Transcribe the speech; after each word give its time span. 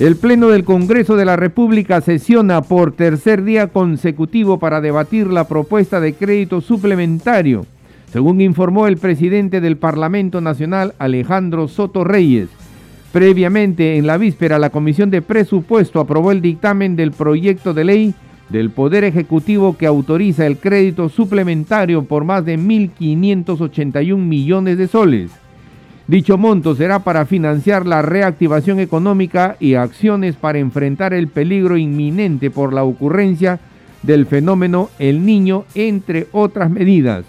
El 0.00 0.16
Pleno 0.16 0.48
del 0.48 0.64
Congreso 0.64 1.14
de 1.14 1.24
la 1.24 1.36
República 1.36 2.00
sesiona 2.00 2.62
por 2.62 2.90
tercer 2.90 3.44
día 3.44 3.68
consecutivo 3.68 4.58
para 4.58 4.80
debatir 4.80 5.28
la 5.28 5.46
propuesta 5.46 6.00
de 6.00 6.14
crédito 6.14 6.60
suplementario, 6.60 7.64
según 8.12 8.40
informó 8.40 8.88
el 8.88 8.96
presidente 8.96 9.60
del 9.60 9.76
Parlamento 9.76 10.40
Nacional, 10.40 10.94
Alejandro 10.98 11.68
Soto 11.68 12.02
Reyes. 12.02 12.48
Previamente, 13.12 13.96
en 13.96 14.08
la 14.08 14.18
víspera, 14.18 14.58
la 14.58 14.70
Comisión 14.70 15.10
de 15.10 15.22
Presupuesto 15.22 16.00
aprobó 16.00 16.32
el 16.32 16.42
dictamen 16.42 16.96
del 16.96 17.12
proyecto 17.12 17.72
de 17.72 17.84
ley 17.84 18.14
del 18.48 18.70
Poder 18.70 19.04
Ejecutivo 19.04 19.76
que 19.76 19.86
autoriza 19.86 20.44
el 20.44 20.58
crédito 20.58 21.08
suplementario 21.08 22.02
por 22.02 22.24
más 22.24 22.44
de 22.44 22.58
1.581 22.58 24.16
millones 24.16 24.76
de 24.76 24.88
soles. 24.88 25.43
Dicho 26.06 26.36
monto 26.36 26.74
será 26.74 26.98
para 26.98 27.24
financiar 27.24 27.86
la 27.86 28.02
reactivación 28.02 28.78
económica 28.78 29.56
y 29.58 29.74
acciones 29.74 30.36
para 30.36 30.58
enfrentar 30.58 31.14
el 31.14 31.28
peligro 31.28 31.78
inminente 31.78 32.50
por 32.50 32.74
la 32.74 32.84
ocurrencia 32.84 33.58
del 34.02 34.26
fenómeno 34.26 34.90
El 34.98 35.24
Niño, 35.24 35.64
entre 35.74 36.26
otras 36.32 36.70
medidas. 36.70 37.24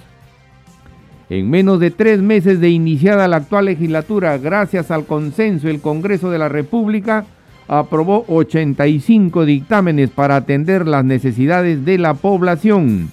En 1.30 1.50
menos 1.50 1.80
de 1.80 1.90
tres 1.90 2.22
meses 2.22 2.60
de 2.60 2.70
iniciada 2.70 3.30
la 3.30 3.38
actual 3.38 3.66
legislatura, 3.66 4.38
gracias 4.38 4.92
al 4.92 5.06
consenso, 5.06 5.70
el 5.70 5.80
Congreso 5.80 6.30
de 6.30 6.38
la 6.38 6.50
República 6.50 7.26
aprobó 7.68 8.26
85 8.28 9.46
dictámenes 9.46 10.10
para 10.10 10.36
atender 10.36 10.86
las 10.86 11.04
necesidades 11.04 11.86
de 11.86 11.98
la 11.98 12.14
población. 12.14 13.10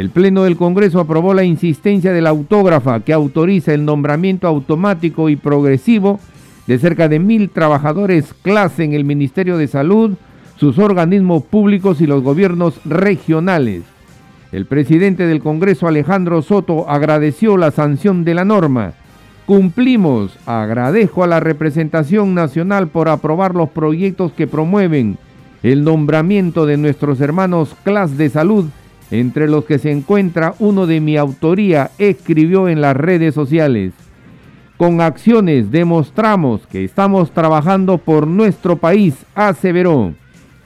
El 0.00 0.10
Pleno 0.10 0.42
del 0.42 0.58
Congreso 0.58 1.00
aprobó 1.00 1.32
la 1.32 1.44
insistencia 1.44 2.12
de 2.12 2.20
la 2.20 2.28
autógrafa 2.28 3.00
que 3.00 3.14
autoriza 3.14 3.72
el 3.72 3.86
nombramiento 3.86 4.46
automático 4.46 5.30
y 5.30 5.36
progresivo 5.36 6.20
de 6.66 6.78
cerca 6.78 7.08
de 7.08 7.18
mil 7.18 7.48
trabajadores 7.48 8.34
clase 8.42 8.84
en 8.84 8.92
el 8.92 9.04
Ministerio 9.04 9.56
de 9.56 9.68
Salud, 9.68 10.12
sus 10.56 10.78
organismos 10.78 11.44
públicos 11.44 12.02
y 12.02 12.06
los 12.06 12.22
gobiernos 12.22 12.78
regionales. 12.84 13.84
El 14.52 14.66
presidente 14.66 15.26
del 15.26 15.40
Congreso, 15.40 15.88
Alejandro 15.88 16.42
Soto, 16.42 16.90
agradeció 16.90 17.56
la 17.56 17.70
sanción 17.70 18.22
de 18.22 18.34
la 18.34 18.44
norma. 18.44 18.92
Cumplimos, 19.46 20.36
agradezco 20.44 21.24
a 21.24 21.26
la 21.26 21.40
representación 21.40 22.34
nacional 22.34 22.88
por 22.88 23.08
aprobar 23.08 23.54
los 23.54 23.70
proyectos 23.70 24.32
que 24.32 24.46
promueven 24.46 25.16
el 25.62 25.84
nombramiento 25.84 26.66
de 26.66 26.76
nuestros 26.76 27.22
hermanos 27.22 27.74
clase 27.82 28.16
de 28.16 28.28
salud 28.28 28.66
entre 29.10 29.48
los 29.48 29.64
que 29.64 29.78
se 29.78 29.90
encuentra 29.90 30.54
uno 30.58 30.86
de 30.86 31.00
mi 31.00 31.16
autoría, 31.16 31.90
escribió 31.98 32.68
en 32.68 32.80
las 32.80 32.96
redes 32.96 33.34
sociales. 33.34 33.92
Con 34.76 35.00
acciones 35.00 35.70
demostramos 35.70 36.66
que 36.66 36.84
estamos 36.84 37.30
trabajando 37.30 37.98
por 37.98 38.26
nuestro 38.26 38.76
país, 38.76 39.14
aseveró. 39.34 40.12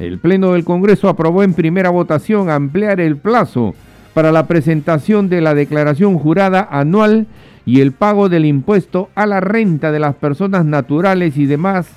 El 0.00 0.18
Pleno 0.18 0.52
del 0.52 0.64
Congreso 0.64 1.08
aprobó 1.08 1.42
en 1.42 1.55
primera 1.55 1.91
votación 1.91 2.50
ampliar 2.50 3.00
el 3.00 3.16
plazo 3.18 3.74
para 4.14 4.33
la 4.33 4.46
presentación 4.46 5.28
de 5.28 5.41
la 5.41 5.55
declaración 5.55 6.18
jurada 6.18 6.66
anual 6.70 7.27
y 7.66 7.80
el 7.80 7.92
pago 7.92 8.28
del 8.28 8.46
impuesto 8.46 9.11
a 9.14 9.27
la 9.27 9.40
renta 9.40 9.92
de 9.92 10.01
las 10.01 10.17
personas 10.17 10.64
naturales 10.64 11.36
y 11.36 11.46
demás 11.46 11.89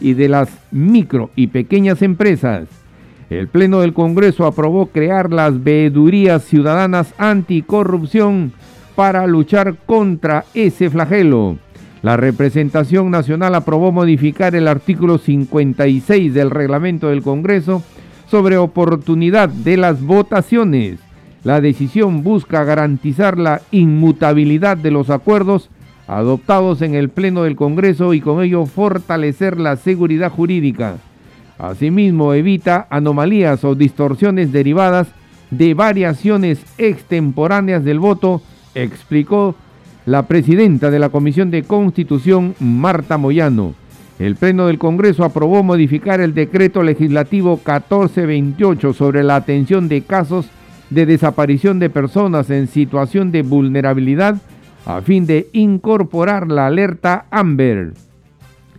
y 0.00 0.14
de 0.14 0.28
las 0.28 0.50
micro 0.72 1.30
y 1.36 1.46
pequeñas 1.46 2.02
empresas. 2.02 2.81
El 3.38 3.48
Pleno 3.48 3.80
del 3.80 3.94
Congreso 3.94 4.44
aprobó 4.44 4.86
crear 4.86 5.32
las 5.32 5.64
veedurías 5.64 6.44
ciudadanas 6.44 7.14
anticorrupción 7.16 8.52
para 8.94 9.26
luchar 9.26 9.76
contra 9.86 10.44
ese 10.52 10.90
flagelo. 10.90 11.56
La 12.02 12.18
representación 12.18 13.10
nacional 13.10 13.54
aprobó 13.54 13.90
modificar 13.90 14.54
el 14.54 14.68
artículo 14.68 15.16
56 15.16 16.34
del 16.34 16.50
reglamento 16.50 17.08
del 17.08 17.22
Congreso 17.22 17.82
sobre 18.28 18.58
oportunidad 18.58 19.48
de 19.48 19.78
las 19.78 20.02
votaciones. 20.02 20.98
La 21.42 21.62
decisión 21.62 22.22
busca 22.22 22.64
garantizar 22.64 23.38
la 23.38 23.62
inmutabilidad 23.70 24.76
de 24.76 24.90
los 24.90 25.08
acuerdos 25.08 25.70
adoptados 26.06 26.82
en 26.82 26.94
el 26.94 27.08
Pleno 27.08 27.44
del 27.44 27.56
Congreso 27.56 28.12
y 28.12 28.20
con 28.20 28.42
ello 28.42 28.66
fortalecer 28.66 29.58
la 29.58 29.76
seguridad 29.76 30.30
jurídica. 30.30 30.98
Asimismo, 31.62 32.34
evita 32.34 32.88
anomalías 32.90 33.62
o 33.62 33.76
distorsiones 33.76 34.50
derivadas 34.50 35.06
de 35.52 35.74
variaciones 35.74 36.58
extemporáneas 36.76 37.84
del 37.84 38.00
voto, 38.00 38.42
explicó 38.74 39.54
la 40.04 40.26
presidenta 40.26 40.90
de 40.90 40.98
la 40.98 41.10
Comisión 41.10 41.52
de 41.52 41.62
Constitución, 41.62 42.56
Marta 42.58 43.16
Moyano. 43.16 43.74
El 44.18 44.34
Pleno 44.34 44.66
del 44.66 44.80
Congreso 44.80 45.22
aprobó 45.22 45.62
modificar 45.62 46.20
el 46.20 46.34
decreto 46.34 46.82
legislativo 46.82 47.52
1428 47.52 48.92
sobre 48.92 49.22
la 49.22 49.36
atención 49.36 49.88
de 49.88 50.02
casos 50.02 50.46
de 50.90 51.06
desaparición 51.06 51.78
de 51.78 51.90
personas 51.90 52.50
en 52.50 52.66
situación 52.66 53.30
de 53.30 53.42
vulnerabilidad 53.42 54.42
a 54.84 55.00
fin 55.00 55.26
de 55.26 55.48
incorporar 55.52 56.48
la 56.48 56.66
alerta 56.66 57.26
AMBER. 57.30 57.92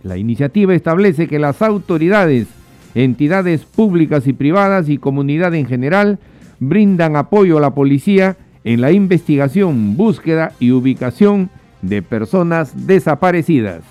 La 0.02 0.18
iniciativa 0.18 0.74
establece 0.74 1.28
que 1.28 1.38
las 1.38 1.62
autoridades 1.62 2.46
entidades 2.94 3.64
públicas 3.64 4.26
y 4.26 4.32
privadas 4.32 4.88
y 4.88 4.98
comunidad 4.98 5.54
en 5.54 5.66
general 5.66 6.18
brindan 6.60 7.16
apoyo 7.16 7.58
a 7.58 7.60
la 7.60 7.74
policía 7.74 8.36
en 8.64 8.80
la 8.80 8.92
investigación, 8.92 9.96
búsqueda 9.96 10.52
y 10.58 10.70
ubicación 10.70 11.50
de 11.82 12.02
personas 12.02 12.86
desaparecidas. 12.86 13.82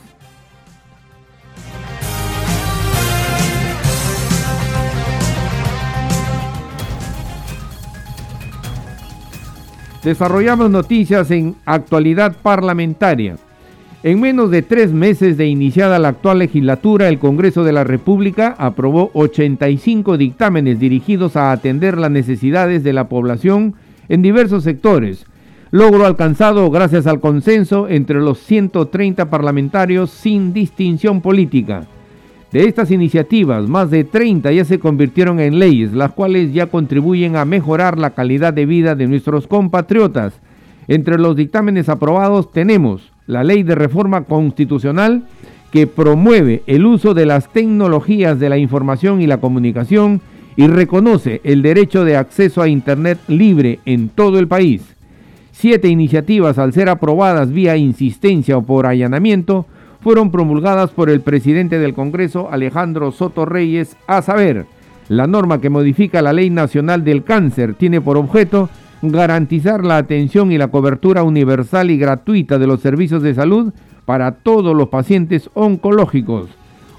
Desarrollamos 10.04 10.70
noticias 10.70 11.32
en 11.32 11.56
actualidad 11.66 12.36
parlamentaria. 12.42 13.38
En 14.04 14.20
menos 14.20 14.52
de 14.52 14.62
tres 14.62 14.92
meses 14.92 15.38
de 15.38 15.48
iniciada 15.48 15.98
la 15.98 16.10
actual 16.10 16.40
legislatura, 16.40 17.08
el 17.08 17.20
Congreso 17.20 17.64
de 17.64 17.72
la 17.72 17.86
República 17.86 18.54
aprobó 18.58 19.12
85 19.14 20.18
dictámenes 20.18 20.78
dirigidos 20.78 21.38
a 21.38 21.54
atender 21.54 21.98
las 21.98 22.12
necesidades 22.12 22.84
de 22.84 22.92
la 22.92 23.08
población 23.08 23.76
en 24.10 24.22
diversos 24.22 24.66
sectores, 24.66 25.26
logro 25.72 26.06
alcanzado 26.06 26.70
gracias 26.70 27.08
al 27.08 27.22
consenso 27.22 27.88
entre 27.88 28.20
los 28.20 28.40
130 28.40 29.30
parlamentarios 29.30 30.10
sin 30.10 30.52
distinción 30.52 31.22
política. 31.22 31.88
De 32.52 32.66
estas 32.68 32.92
iniciativas, 32.92 33.70
más 33.70 33.90
de 33.90 34.04
30 34.04 34.52
ya 34.52 34.66
se 34.66 34.80
convirtieron 34.80 35.40
en 35.40 35.60
leyes, 35.60 35.94
las 35.94 36.12
cuales 36.12 36.52
ya 36.54 36.66
contribuyen 36.66 37.38
a 37.38 37.46
mejorar 37.46 37.98
la 37.98 38.10
calidad 38.10 38.54
de 38.54 38.66
vida 38.66 38.96
de 38.96 39.08
nuestros 39.08 39.48
compatriotas. 39.48 40.34
Entre 40.90 41.18
los 41.18 41.38
dictámenes 41.38 41.88
aprobados 41.88 42.52
tenemos 42.52 43.13
la 43.28 43.44
ley 43.44 43.64
de 43.64 43.76
reforma 43.76 44.24
constitucional 44.24 45.24
que 45.72 45.88
promueve 45.88 46.62
el 46.68 46.86
uso 46.86 47.14
de 47.14 47.26
las 47.26 47.52
tecnologías 47.52 48.40
de 48.40 48.50
la 48.50 48.58
información 48.58 49.22
y 49.22 49.28
la 49.28 49.40
comunicación 49.40 50.22
y 50.56 50.68
reconoce 50.68 51.42
el 51.44 51.62
derecho 51.62 52.06
de 52.06 52.16
acceso 52.16 52.62
a 52.62 52.68
Internet 52.68 53.20
libre 53.28 53.80
en 53.86 54.10
todo 54.10 54.38
el 54.38 54.48
país. 54.48 54.84
Siete 55.52 55.88
iniciativas, 55.88 56.60
al 56.60 56.74
ser 56.74 56.90
aprobadas 56.90 57.52
vía 57.52 57.78
insistencia 57.78 58.58
o 58.58 58.64
por 58.64 58.86
allanamiento, 58.86 59.66
fueron 60.02 60.32
promulgadas 60.32 60.92
por 60.92 61.10
el 61.10 61.22
presidente 61.22 61.80
del 61.80 61.94
Congreso, 61.94 62.50
Alejandro 62.52 63.12
Soto 63.12 63.46
Reyes, 63.46 63.96
a 64.06 64.22
saber, 64.22 64.66
la 65.10 65.28
norma 65.28 65.62
que 65.62 65.70
modifica 65.70 66.22
la 66.22 66.34
Ley 66.34 66.50
Nacional 66.50 67.04
del 67.04 67.24
Cáncer 67.24 67.74
tiene 67.74 68.02
por 68.02 68.18
objeto 68.18 68.70
garantizar 69.12 69.84
la 69.84 69.98
atención 69.98 70.52
y 70.52 70.58
la 70.58 70.70
cobertura 70.70 71.24
universal 71.24 71.92
y 71.92 71.98
gratuita 71.98 72.58
de 72.58 72.68
los 72.68 72.80
servicios 72.80 73.22
de 73.22 73.34
salud 73.34 73.74
para 74.06 74.32
todos 74.32 74.76
los 74.76 74.90
pacientes 74.90 75.50
oncológicos. 75.54 76.50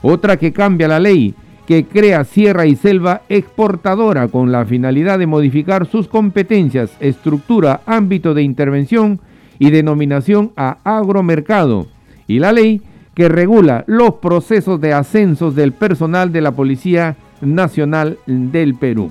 Otra 0.02 0.36
que 0.36 0.52
cambia 0.52 0.86
la 0.86 1.00
ley, 1.00 1.34
que 1.66 1.86
crea 1.86 2.24
Sierra 2.24 2.66
y 2.66 2.76
Selva 2.76 3.22
exportadora 3.30 4.28
con 4.28 4.52
la 4.52 4.66
finalidad 4.66 5.18
de 5.18 5.26
modificar 5.26 5.86
sus 5.86 6.08
competencias, 6.08 6.90
estructura, 7.00 7.80
ámbito 7.86 8.34
de 8.34 8.42
intervención 8.42 9.20
y 9.58 9.70
denominación 9.70 10.52
a 10.56 10.76
agromercado. 10.84 11.86
Y 12.26 12.38
la 12.38 12.52
ley 12.52 12.82
que 13.14 13.28
regula 13.30 13.84
los 13.86 14.14
procesos 14.14 14.80
de 14.80 14.92
ascensos 14.92 15.54
del 15.54 15.72
personal 15.72 16.32
de 16.32 16.42
la 16.42 16.52
Policía 16.52 17.16
Nacional 17.40 18.18
del 18.26 18.74
Perú. 18.74 19.10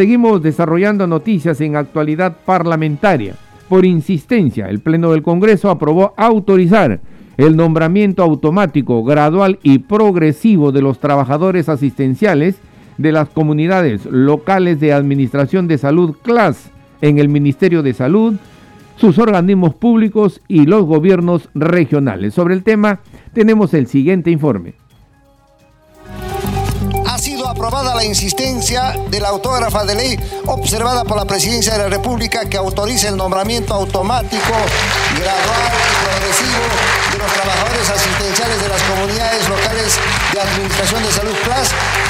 Seguimos 0.00 0.40
desarrollando 0.40 1.06
noticias 1.06 1.60
en 1.60 1.76
actualidad 1.76 2.38
parlamentaria. 2.46 3.34
Por 3.68 3.84
insistencia, 3.84 4.70
el 4.70 4.80
Pleno 4.80 5.10
del 5.10 5.20
Congreso 5.20 5.68
aprobó 5.68 6.14
autorizar 6.16 7.00
el 7.36 7.54
nombramiento 7.54 8.22
automático, 8.22 9.04
gradual 9.04 9.58
y 9.62 9.80
progresivo 9.80 10.72
de 10.72 10.80
los 10.80 11.00
trabajadores 11.00 11.68
asistenciales 11.68 12.56
de 12.96 13.12
las 13.12 13.28
comunidades 13.28 14.06
locales 14.06 14.80
de 14.80 14.94
administración 14.94 15.68
de 15.68 15.76
salud 15.76 16.16
CLAS 16.22 16.70
en 17.02 17.18
el 17.18 17.28
Ministerio 17.28 17.82
de 17.82 17.92
Salud, 17.92 18.36
sus 18.96 19.18
organismos 19.18 19.74
públicos 19.74 20.40
y 20.48 20.64
los 20.64 20.86
gobiernos 20.86 21.50
regionales. 21.54 22.32
Sobre 22.32 22.54
el 22.54 22.62
tema 22.62 23.00
tenemos 23.34 23.74
el 23.74 23.86
siguiente 23.86 24.30
informe 24.30 24.79
aprobada 27.60 27.94
la 27.94 28.04
insistencia 28.04 28.94
de 29.10 29.20
la 29.20 29.28
autógrafa 29.28 29.84
de 29.84 29.94
ley 29.94 30.18
observada 30.46 31.04
por 31.04 31.18
la 31.18 31.26
Presidencia 31.26 31.74
de 31.74 31.78
la 31.80 31.88
República 31.90 32.48
que 32.48 32.56
autoriza 32.56 33.10
el 33.10 33.18
nombramiento 33.18 33.74
automático, 33.74 34.54
gradual 35.20 35.68
y 35.68 36.04
progresivo 36.06 36.64
de 37.12 37.18
los 37.18 37.32
trabajadores 37.34 37.90
asistenciales 37.90 38.62
de 38.62 38.68
las 38.70 38.82
comunidades 38.84 39.46
locales 39.46 39.98
de 40.44 40.50
Administración 40.50 41.02
de 41.02 41.12
Salud 41.12 41.32
CLAS 41.44 41.68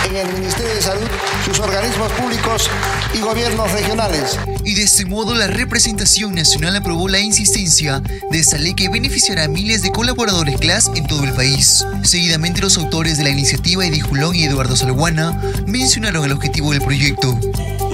en 0.08 0.16
el 0.16 0.32
Ministerio 0.32 0.74
de 0.74 0.82
Salud, 0.82 1.08
sus 1.44 1.58
organismos 1.58 2.12
públicos 2.12 2.70
y 3.12 3.20
gobiernos 3.20 3.72
regionales. 3.72 4.38
Y 4.64 4.74
de 4.74 4.82
este 4.82 5.04
modo 5.04 5.34
la 5.34 5.48
representación 5.48 6.34
nacional 6.34 6.76
aprobó 6.76 7.08
la 7.08 7.18
insistencia 7.18 8.00
de 8.00 8.38
esta 8.38 8.58
ley 8.58 8.74
que 8.74 8.88
beneficiará 8.88 9.44
a 9.44 9.48
miles 9.48 9.82
de 9.82 9.90
colaboradores 9.90 10.58
CLAS 10.60 10.90
en 10.94 11.06
todo 11.06 11.24
el 11.24 11.32
país. 11.32 11.84
Seguidamente 12.02 12.60
los 12.60 12.78
autores 12.78 13.16
de 13.16 13.24
la 13.24 13.30
iniciativa 13.30 13.84
Edi 13.84 14.00
Julón 14.00 14.34
y 14.34 14.44
Eduardo 14.44 14.76
Salguana 14.76 15.40
mencionaron 15.66 16.24
el 16.24 16.32
objetivo 16.32 16.72
del 16.72 16.82
proyecto. 16.82 17.38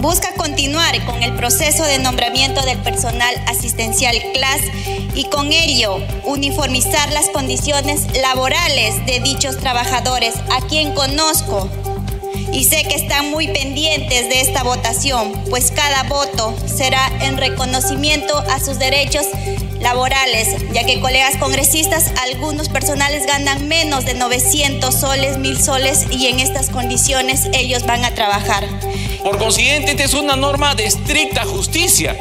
Busca 0.06 0.32
continuar 0.34 1.04
con 1.04 1.20
el 1.24 1.34
proceso 1.34 1.82
de 1.82 1.98
nombramiento 1.98 2.62
del 2.64 2.78
personal 2.78 3.34
asistencial 3.48 4.14
CLAS 4.34 4.60
y 5.16 5.24
con 5.24 5.50
ello 5.50 5.98
uniformizar 6.22 7.10
las 7.10 7.28
condiciones 7.30 8.06
laborales 8.22 9.04
de 9.04 9.18
dichos 9.18 9.58
trabajadores 9.58 10.36
a 10.52 10.64
quien 10.68 10.94
conozco 10.94 11.68
y 12.52 12.62
sé 12.62 12.84
que 12.84 12.94
están 12.94 13.32
muy 13.32 13.48
pendientes 13.48 14.28
de 14.28 14.42
esta 14.42 14.62
votación, 14.62 15.32
pues 15.50 15.72
cada 15.72 16.04
voto 16.04 16.54
será 16.66 17.10
en 17.22 17.36
reconocimiento 17.36 18.38
a 18.38 18.60
sus 18.60 18.78
derechos 18.78 19.26
laborales, 19.80 20.54
ya 20.72 20.86
que 20.86 21.00
colegas 21.00 21.36
congresistas, 21.36 22.12
algunos 22.22 22.68
personales 22.68 23.26
ganan 23.26 23.66
menos 23.66 24.04
de 24.04 24.14
900 24.14 24.94
soles, 24.94 25.38
1000 25.38 25.60
soles 25.60 26.06
y 26.12 26.28
en 26.28 26.38
estas 26.38 26.70
condiciones 26.70 27.48
ellos 27.52 27.84
van 27.86 28.04
a 28.04 28.14
trabajar. 28.14 28.68
Por 29.26 29.38
consiguiente, 29.38 29.90
esta 29.90 30.05
es 30.05 30.14
una 30.14 30.37
norma 30.37 30.76
de 30.76 30.84
estricta 30.84 31.44
justicia, 31.44 32.17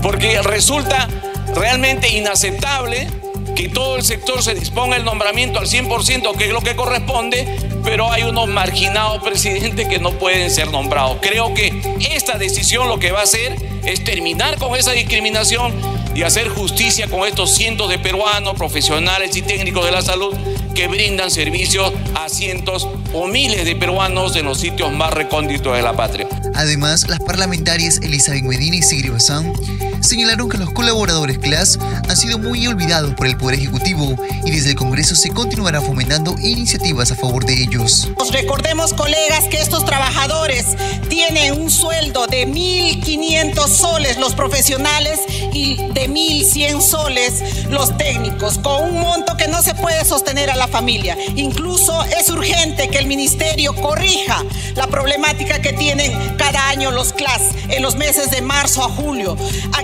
porque 0.00 0.40
resulta 0.42 1.08
realmente 1.56 2.08
inaceptable 2.08 3.08
que 3.56 3.68
todo 3.68 3.96
el 3.96 4.04
sector 4.04 4.40
se 4.40 4.54
disponga 4.54 4.96
el 4.96 5.04
nombramiento 5.04 5.58
al 5.58 5.66
100%, 5.66 6.36
que 6.36 6.44
es 6.44 6.52
lo 6.52 6.60
que 6.60 6.76
corresponde, 6.76 7.48
pero 7.82 8.12
hay 8.12 8.22
unos 8.22 8.46
marginados 8.46 9.20
presidentes 9.24 9.88
que 9.88 9.98
no 9.98 10.12
pueden 10.12 10.52
ser 10.52 10.70
nombrados. 10.70 11.18
Creo 11.20 11.52
que 11.52 11.96
esta 12.12 12.38
decisión 12.38 12.86
lo 12.86 13.00
que 13.00 13.10
va 13.10 13.18
a 13.18 13.24
hacer 13.24 13.56
es 13.84 14.04
terminar 14.04 14.56
con 14.56 14.76
esa 14.76 14.92
discriminación 14.92 15.74
y 16.14 16.22
hacer 16.22 16.48
justicia 16.48 17.08
con 17.08 17.26
estos 17.26 17.54
cientos 17.54 17.88
de 17.88 17.98
peruanos, 17.98 18.54
profesionales 18.54 19.36
y 19.36 19.42
técnicos 19.42 19.84
de 19.84 19.92
la 19.92 20.02
salud 20.02 20.34
que 20.74 20.88
brindan 20.88 21.30
servicios 21.30 21.92
a 22.14 22.28
cientos 22.28 22.88
o 23.12 23.26
miles 23.26 23.64
de 23.64 23.76
peruanos 23.76 24.36
en 24.36 24.46
los 24.46 24.60
sitios 24.60 24.92
más 24.92 25.12
recónditos 25.12 25.74
de 25.74 25.82
la 25.82 25.94
patria. 25.94 26.26
Además, 26.54 27.08
las 27.08 27.20
parlamentarias 27.20 28.00
Elizabeth 28.02 28.44
Medina 28.44 28.76
y 28.76 28.82
Sigri 28.82 29.08
Bazán 29.08 29.52
señalaron 30.00 30.48
que 30.48 30.58
los 30.58 30.70
colaboradores 30.72 31.38
CLAS 31.38 31.78
han 32.08 32.16
sido 32.16 32.38
muy 32.38 32.66
olvidados 32.66 33.14
por 33.14 33.26
el 33.26 33.36
Poder 33.36 33.58
Ejecutivo 33.58 34.16
y 34.44 34.50
desde 34.50 34.70
el 34.70 34.76
Congreso 34.76 35.14
se 35.14 35.30
continuará 35.30 35.80
fomentando 35.80 36.34
iniciativas 36.40 37.10
a 37.10 37.14
favor 37.14 37.44
de 37.44 37.54
ellos. 37.62 38.10
recordemos, 38.32 38.94
colegas, 38.94 39.44
que 39.48 39.60
estos 39.60 39.84
trabajadores 39.84 40.66
tienen 41.08 41.60
un 41.60 41.70
sueldo 41.70 42.26
de 42.26 42.46
1.500 42.46 43.68
soles 43.68 44.18
los 44.18 44.34
profesionales 44.34 45.20
y 45.52 45.76
de 45.76 46.08
1.100 46.08 46.80
soles 46.80 47.66
los 47.68 47.96
técnicos, 47.96 48.58
con 48.58 48.82
un 48.82 49.00
monto 49.00 49.36
que 49.36 49.48
no 49.48 49.62
se 49.62 49.74
puede 49.74 50.04
sostener 50.04 50.50
a 50.50 50.56
la 50.56 50.68
familia. 50.68 51.16
Incluso 51.36 52.04
es 52.04 52.28
urgente 52.30 52.88
que 52.88 52.98
el 52.98 53.06
Ministerio 53.06 53.74
corrija 53.74 54.44
la 54.74 54.86
problemática 54.86 55.60
que 55.60 55.72
tienen 55.72 56.36
cada 56.36 56.68
año 56.68 56.90
los 56.90 57.12
CLAS 57.12 57.42
en 57.68 57.82
los 57.82 57.96
meses 57.96 58.30
de 58.30 58.42
marzo 58.42 58.82
a 58.84 58.88
julio 58.88 59.36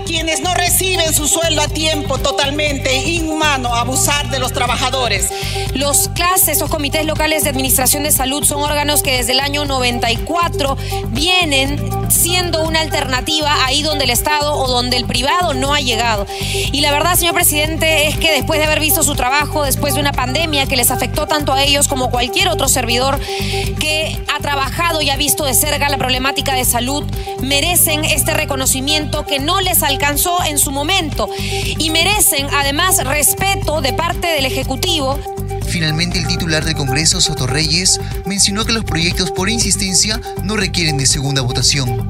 quienes 0.07 0.39
no 0.39 0.53
reciben 0.53 1.13
su 1.13 1.27
sueldo 1.27 1.61
a 1.61 1.67
tiempo 1.67 2.17
totalmente 2.17 2.95
inhumano 2.95 3.75
abusar 3.75 4.29
de 4.29 4.39
los 4.39 4.53
trabajadores. 4.53 5.29
Los 5.73 6.07
CLAS, 6.07 6.47
esos 6.47 6.69
comités 6.69 7.05
locales 7.05 7.43
de 7.43 7.49
administración 7.49 8.03
de 8.03 8.11
salud, 8.11 8.45
son 8.45 8.61
órganos 8.61 9.03
que 9.03 9.17
desde 9.17 9.33
el 9.33 9.41
año 9.41 9.65
94 9.65 10.77
vienen 11.09 11.77
siendo 12.09 12.63
una 12.63 12.79
alternativa 12.79 13.65
ahí 13.65 13.83
donde 13.83 14.05
el 14.05 14.09
Estado 14.09 14.55
o 14.55 14.67
donde 14.67 14.95
el 14.95 15.05
privado 15.05 15.53
no 15.53 15.73
ha 15.73 15.81
llegado. 15.81 16.25
Y 16.39 16.79
la 16.79 16.91
verdad, 16.91 17.15
señor 17.15 17.33
presidente, 17.33 18.07
es 18.07 18.17
que 18.17 18.31
después 18.31 18.59
de 18.59 18.65
haber 18.65 18.79
visto 18.79 19.03
su 19.03 19.13
trabajo, 19.13 19.63
después 19.63 19.95
de 19.95 19.99
una 19.99 20.13
pandemia 20.13 20.67
que 20.67 20.77
les 20.77 20.89
afectó 20.89 21.27
tanto 21.27 21.51
a 21.51 21.63
ellos 21.63 21.89
como 21.89 22.09
cualquier 22.09 22.47
otro 22.47 22.69
servidor 22.69 23.19
que 23.79 24.17
ha 24.33 24.39
trabajado 24.39 25.01
y 25.01 25.09
ha 25.09 25.17
visto 25.17 25.43
de 25.43 25.53
cerca 25.53 25.89
la 25.89 25.97
problemática 25.97 26.53
de 26.53 26.63
salud, 26.63 27.03
merecen 27.41 28.05
este 28.05 28.33
reconocimiento 28.33 29.25
que 29.25 29.39
no 29.39 29.59
les 29.59 29.83
alcanza 29.83 29.96
alcanzó 29.97 30.37
en 30.47 30.59
su 30.59 30.69
momento 30.69 31.27
y 31.79 31.89
merecen 31.89 32.45
además 32.53 33.03
respeto 33.03 33.81
de 33.81 33.93
parte 33.93 34.27
del 34.27 34.45
Ejecutivo. 34.45 35.17
Finalmente, 35.65 36.19
el 36.19 36.27
titular 36.27 36.63
del 36.63 36.75
Congreso, 36.75 37.19
Soto 37.19 37.47
Reyes, 37.47 37.99
mencionó 38.27 38.63
que 38.63 38.73
los 38.73 38.83
proyectos 38.83 39.31
por 39.31 39.49
insistencia 39.49 40.21
no 40.43 40.55
requieren 40.55 40.99
de 40.99 41.07
segunda 41.07 41.41
votación. 41.41 42.07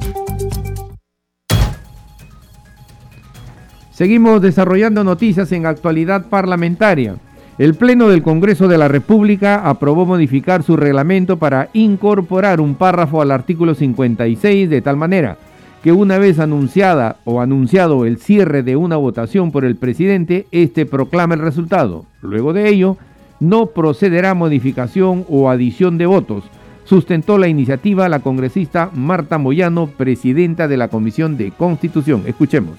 Seguimos 3.90 4.42
desarrollando 4.42 5.02
noticias 5.02 5.50
en 5.52 5.64
actualidad 5.64 6.26
parlamentaria. 6.26 7.16
El 7.56 7.74
Pleno 7.74 8.08
del 8.08 8.22
Congreso 8.22 8.68
de 8.68 8.76
la 8.76 8.88
República 8.88 9.66
aprobó 9.66 10.04
modificar 10.04 10.62
su 10.62 10.76
reglamento 10.76 11.38
para 11.38 11.70
incorporar 11.72 12.60
un 12.60 12.74
párrafo 12.74 13.22
al 13.22 13.30
artículo 13.30 13.74
56 13.74 14.68
de 14.68 14.82
tal 14.82 14.98
manera 14.98 15.38
que 15.82 15.92
una 15.92 16.18
vez 16.18 16.38
anunciada 16.38 17.16
o 17.24 17.40
anunciado 17.40 18.04
el 18.04 18.18
cierre 18.18 18.62
de 18.62 18.76
una 18.76 18.96
votación 18.96 19.52
por 19.52 19.64
el 19.64 19.76
presidente, 19.76 20.46
éste 20.50 20.86
proclama 20.86 21.34
el 21.34 21.40
resultado. 21.40 22.04
Luego 22.20 22.52
de 22.52 22.68
ello, 22.68 22.96
no 23.40 23.66
procederá 23.66 24.34
modificación 24.34 25.24
o 25.28 25.48
adición 25.48 25.98
de 25.98 26.06
votos. 26.06 26.44
Sustentó 26.84 27.38
la 27.38 27.48
iniciativa 27.48 28.08
la 28.08 28.20
congresista 28.20 28.90
Marta 28.94 29.38
Moyano, 29.38 29.88
presidenta 29.88 30.68
de 30.68 30.76
la 30.76 30.88
Comisión 30.88 31.36
de 31.36 31.52
Constitución. 31.52 32.24
Escuchemos. 32.26 32.76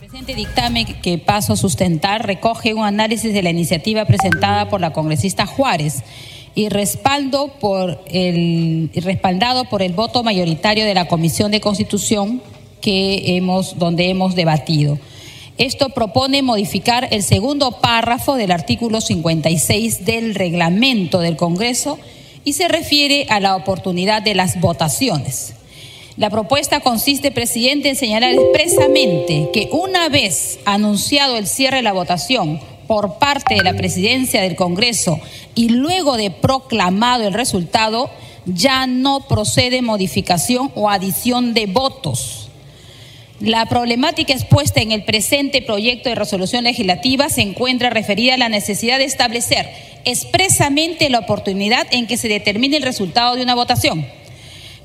El 0.00 0.08
presente 0.08 0.34
dictamen 0.34 0.86
que 1.02 1.18
paso 1.18 1.54
a 1.54 1.56
sustentar 1.56 2.26
recoge 2.26 2.74
un 2.74 2.84
análisis 2.84 3.32
de 3.32 3.42
la 3.42 3.50
iniciativa 3.50 4.04
presentada 4.04 4.68
por 4.68 4.80
la 4.80 4.92
congresista 4.92 5.46
Juárez 5.46 6.04
y 6.58 6.70
respaldo 6.70 7.52
por 7.60 8.02
el, 8.10 8.90
respaldado 8.92 9.66
por 9.66 9.80
el 9.80 9.92
voto 9.92 10.24
mayoritario 10.24 10.84
de 10.84 10.92
la 10.92 11.06
Comisión 11.06 11.52
de 11.52 11.60
Constitución 11.60 12.42
que 12.80 13.36
hemos, 13.36 13.78
donde 13.78 14.10
hemos 14.10 14.34
debatido. 14.34 14.98
Esto 15.56 15.90
propone 15.90 16.42
modificar 16.42 17.06
el 17.12 17.22
segundo 17.22 17.70
párrafo 17.80 18.34
del 18.34 18.50
artículo 18.50 19.00
56 19.00 20.04
del 20.04 20.34
reglamento 20.34 21.20
del 21.20 21.36
Congreso 21.36 21.96
y 22.42 22.54
se 22.54 22.66
refiere 22.66 23.28
a 23.30 23.38
la 23.38 23.54
oportunidad 23.54 24.20
de 24.22 24.34
las 24.34 24.60
votaciones. 24.60 25.54
La 26.16 26.28
propuesta 26.28 26.80
consiste, 26.80 27.30
presidente, 27.30 27.90
en 27.90 27.94
señalar 27.94 28.34
expresamente 28.34 29.50
que 29.52 29.68
una 29.70 30.08
vez 30.08 30.58
anunciado 30.64 31.36
el 31.36 31.46
cierre 31.46 31.76
de 31.76 31.82
la 31.84 31.92
votación 31.92 32.58
por 32.88 33.18
parte 33.18 33.54
de 33.54 33.62
la 33.62 33.74
presidencia 33.74 34.42
del 34.42 34.56
Congreso 34.56 35.20
y 35.54 35.68
luego 35.68 36.16
de 36.16 36.32
proclamado 36.32 37.28
el 37.28 37.34
resultado, 37.34 38.10
ya 38.46 38.86
no 38.86 39.20
procede 39.28 39.82
modificación 39.82 40.72
o 40.74 40.90
adición 40.90 41.54
de 41.54 41.66
votos. 41.66 42.48
La 43.40 43.66
problemática 43.66 44.32
expuesta 44.32 44.80
en 44.80 44.90
el 44.90 45.04
presente 45.04 45.62
proyecto 45.62 46.08
de 46.08 46.16
resolución 46.16 46.64
legislativa 46.64 47.28
se 47.28 47.42
encuentra 47.42 47.90
referida 47.90 48.34
a 48.34 48.38
la 48.38 48.48
necesidad 48.48 48.98
de 48.98 49.04
establecer 49.04 49.68
expresamente 50.04 51.10
la 51.10 51.20
oportunidad 51.20 51.86
en 51.92 52.06
que 52.06 52.16
se 52.16 52.26
determine 52.28 52.78
el 52.78 52.82
resultado 52.82 53.36
de 53.36 53.42
una 53.42 53.54
votación 53.54 54.06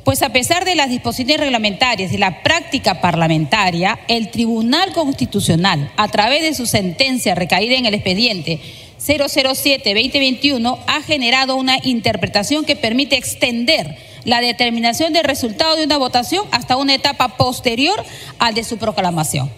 pues 0.04 0.22
a 0.22 0.30
pesar 0.30 0.66
de 0.66 0.76
las 0.76 0.90
disposiciones 0.90 1.40
reglamentarias 1.40 2.12
y 2.12 2.18
la 2.18 2.44
práctica 2.44 3.00
parlamentaria, 3.00 4.00
el 4.08 4.32
Tribunal 4.32 4.92
Constitucional, 4.92 5.92
a 5.96 6.08
través 6.10 6.42
de 6.42 6.54
su 6.54 6.66
sentencia 6.66 7.36
recaída 7.36 7.76
en 7.76 7.86
el 7.86 7.94
expediente 7.94 8.60
007-2021, 9.00 10.78
ha 10.88 11.02
generado 11.02 11.56
una 11.56 11.78
interpretación 11.84 12.66
que 12.66 12.76
permite 12.76 13.18
extender 13.18 13.98
la 14.26 14.42
determinación 14.42 15.14
del 15.14 15.24
resultado 15.24 15.76
de 15.76 15.86
una 15.86 15.98
votación 15.98 16.46
hasta 16.52 16.78
una 16.78 16.96
etapa 16.96 17.38
posterior 17.38 18.04
al 18.40 18.54
de 18.54 18.64
su 18.64 18.78
proclamación. 18.78 19.50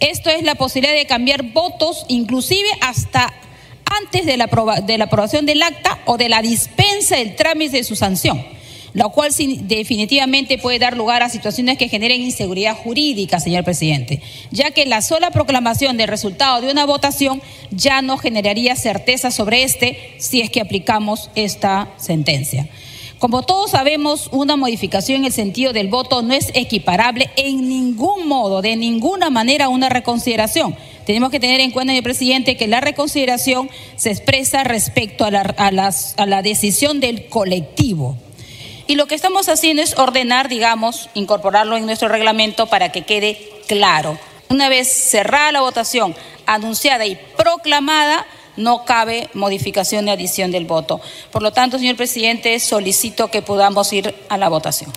Esto 0.00 0.30
es 0.30 0.42
la 0.42 0.54
posibilidad 0.54 0.94
de 0.94 1.06
cambiar 1.06 1.42
votos, 1.42 2.04
inclusive 2.08 2.68
hasta 2.80 3.32
antes 4.02 4.24
de 4.24 4.36
la, 4.36 4.48
de 4.84 4.98
la 4.98 5.04
aprobación 5.04 5.44
del 5.44 5.62
acta 5.62 5.98
o 6.06 6.16
de 6.16 6.28
la 6.28 6.40
dispensa 6.40 7.16
del 7.16 7.36
trámite 7.36 7.76
de 7.76 7.84
su 7.84 7.94
sanción 7.94 8.42
lo 8.94 9.10
cual 9.10 9.32
definitivamente 9.62 10.58
puede 10.58 10.78
dar 10.78 10.96
lugar 10.96 11.22
a 11.22 11.28
situaciones 11.28 11.78
que 11.78 11.88
generen 11.88 12.20
inseguridad 12.20 12.76
jurídica, 12.76 13.40
señor 13.40 13.64
presidente, 13.64 14.20
ya 14.50 14.70
que 14.70 14.86
la 14.86 15.02
sola 15.02 15.30
proclamación 15.30 15.96
del 15.96 16.08
resultado 16.08 16.60
de 16.60 16.70
una 16.70 16.84
votación 16.84 17.42
ya 17.70 18.02
no 18.02 18.18
generaría 18.18 18.76
certeza 18.76 19.30
sobre 19.30 19.62
este 19.62 20.14
si 20.18 20.40
es 20.40 20.50
que 20.50 20.60
aplicamos 20.60 21.30
esta 21.34 21.90
sentencia. 21.96 22.68
Como 23.18 23.42
todos 23.42 23.70
sabemos, 23.70 24.28
una 24.32 24.56
modificación 24.56 25.18
en 25.18 25.26
el 25.26 25.32
sentido 25.32 25.72
del 25.72 25.86
voto 25.86 26.22
no 26.22 26.34
es 26.34 26.50
equiparable 26.54 27.30
en 27.36 27.68
ningún 27.68 28.26
modo, 28.26 28.62
de 28.62 28.74
ninguna 28.74 29.30
manera, 29.30 29.66
a 29.66 29.68
una 29.68 29.88
reconsideración. 29.88 30.74
Tenemos 31.06 31.30
que 31.30 31.38
tener 31.38 31.60
en 31.60 31.70
cuenta, 31.70 31.92
señor 31.92 32.02
presidente, 32.02 32.56
que 32.56 32.66
la 32.66 32.80
reconsideración 32.80 33.70
se 33.94 34.10
expresa 34.10 34.64
respecto 34.64 35.24
a 35.24 35.30
la, 35.30 35.42
a 36.16 36.26
la 36.26 36.42
decisión 36.42 36.98
del 36.98 37.28
colectivo. 37.28 38.16
Y 38.92 38.94
lo 38.94 39.06
que 39.06 39.14
estamos 39.14 39.48
haciendo 39.48 39.80
es 39.80 39.96
ordenar, 39.96 40.50
digamos, 40.50 41.08
incorporarlo 41.14 41.78
en 41.78 41.86
nuestro 41.86 42.08
reglamento 42.08 42.66
para 42.66 42.92
que 42.92 43.06
quede 43.06 43.50
claro. 43.66 44.18
Una 44.50 44.68
vez 44.68 44.86
cerrada 44.86 45.50
la 45.50 45.62
votación, 45.62 46.14
anunciada 46.44 47.06
y 47.06 47.16
proclamada, 47.38 48.26
no 48.58 48.84
cabe 48.84 49.30
modificación 49.32 50.04
ni 50.04 50.10
adición 50.10 50.52
del 50.52 50.66
voto. 50.66 51.00
Por 51.30 51.40
lo 51.40 51.54
tanto, 51.54 51.78
señor 51.78 51.96
presidente, 51.96 52.60
solicito 52.60 53.30
que 53.30 53.40
podamos 53.40 53.90
ir 53.94 54.14
a 54.28 54.36
la 54.36 54.50
votación. 54.50 54.92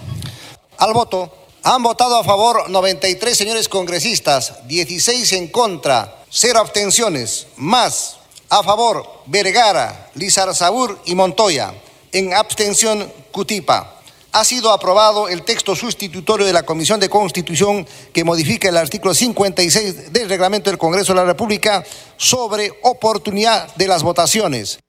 Al 0.77 0.91
voto. 0.91 1.31
Han 1.63 1.81
votado 1.81 2.17
a 2.17 2.25
favor 2.25 2.69
93 2.69 3.37
señores 3.37 3.69
congresistas, 3.69 4.67
16 4.67 5.31
en 5.31 5.47
contra, 5.47 6.17
0 6.29 6.59
abstenciones, 6.59 7.47
más 7.55 8.17
a 8.49 8.61
favor 8.61 9.21
Vergara, 9.25 10.09
Lizar 10.15 10.53
Sabur 10.53 10.99
y 11.05 11.15
Montoya. 11.15 11.73
En 12.15 12.33
abstención, 12.33 13.11
Cutipa 13.29 13.99
ha 14.31 14.45
sido 14.45 14.71
aprobado 14.71 15.27
el 15.27 15.41
texto 15.41 15.75
sustitutorio 15.75 16.45
de 16.45 16.53
la 16.53 16.63
Comisión 16.63 16.97
de 16.97 17.09
Constitución 17.09 17.85
que 18.13 18.23
modifica 18.23 18.69
el 18.69 18.77
artículo 18.77 19.13
56 19.13 20.13
del 20.13 20.29
reglamento 20.29 20.69
del 20.69 20.79
Congreso 20.79 21.11
de 21.11 21.19
la 21.19 21.25
República 21.25 21.83
sobre 22.15 22.71
oportunidad 22.83 23.75
de 23.75 23.89
las 23.89 24.01
votaciones. 24.01 24.79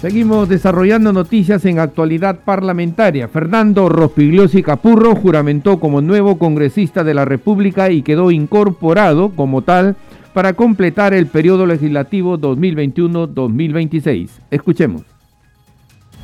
Seguimos 0.00 0.48
desarrollando 0.48 1.12
noticias 1.12 1.64
en 1.64 1.78
actualidad 1.78 2.40
parlamentaria. 2.44 3.28
Fernando 3.28 3.88
Rospigliosi 3.88 4.64
Capurro 4.64 5.14
juramentó 5.14 5.78
como 5.78 6.00
nuevo 6.00 6.36
congresista 6.36 7.04
de 7.04 7.14
la 7.14 7.24
República 7.24 7.92
y 7.92 8.02
quedó 8.02 8.32
incorporado 8.32 9.36
como 9.36 9.62
tal 9.62 9.94
para 10.32 10.54
completar 10.54 11.14
el 11.14 11.26
periodo 11.26 11.66
legislativo 11.66 12.38
2021-2026. 12.38 14.28
Escuchemos 14.50 15.02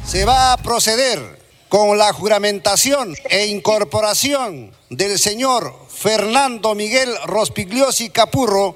se 0.08 0.24
va 0.24 0.54
a 0.54 0.56
proceder 0.56 1.38
con 1.68 1.98
la 1.98 2.14
juramentación 2.14 3.14
e 3.28 3.44
incorporación 3.44 4.70
del 4.88 5.18
señor 5.18 5.74
Fernando 5.90 6.74
Miguel 6.74 7.10
Rospigliosi 7.26 8.08
Capurro 8.08 8.74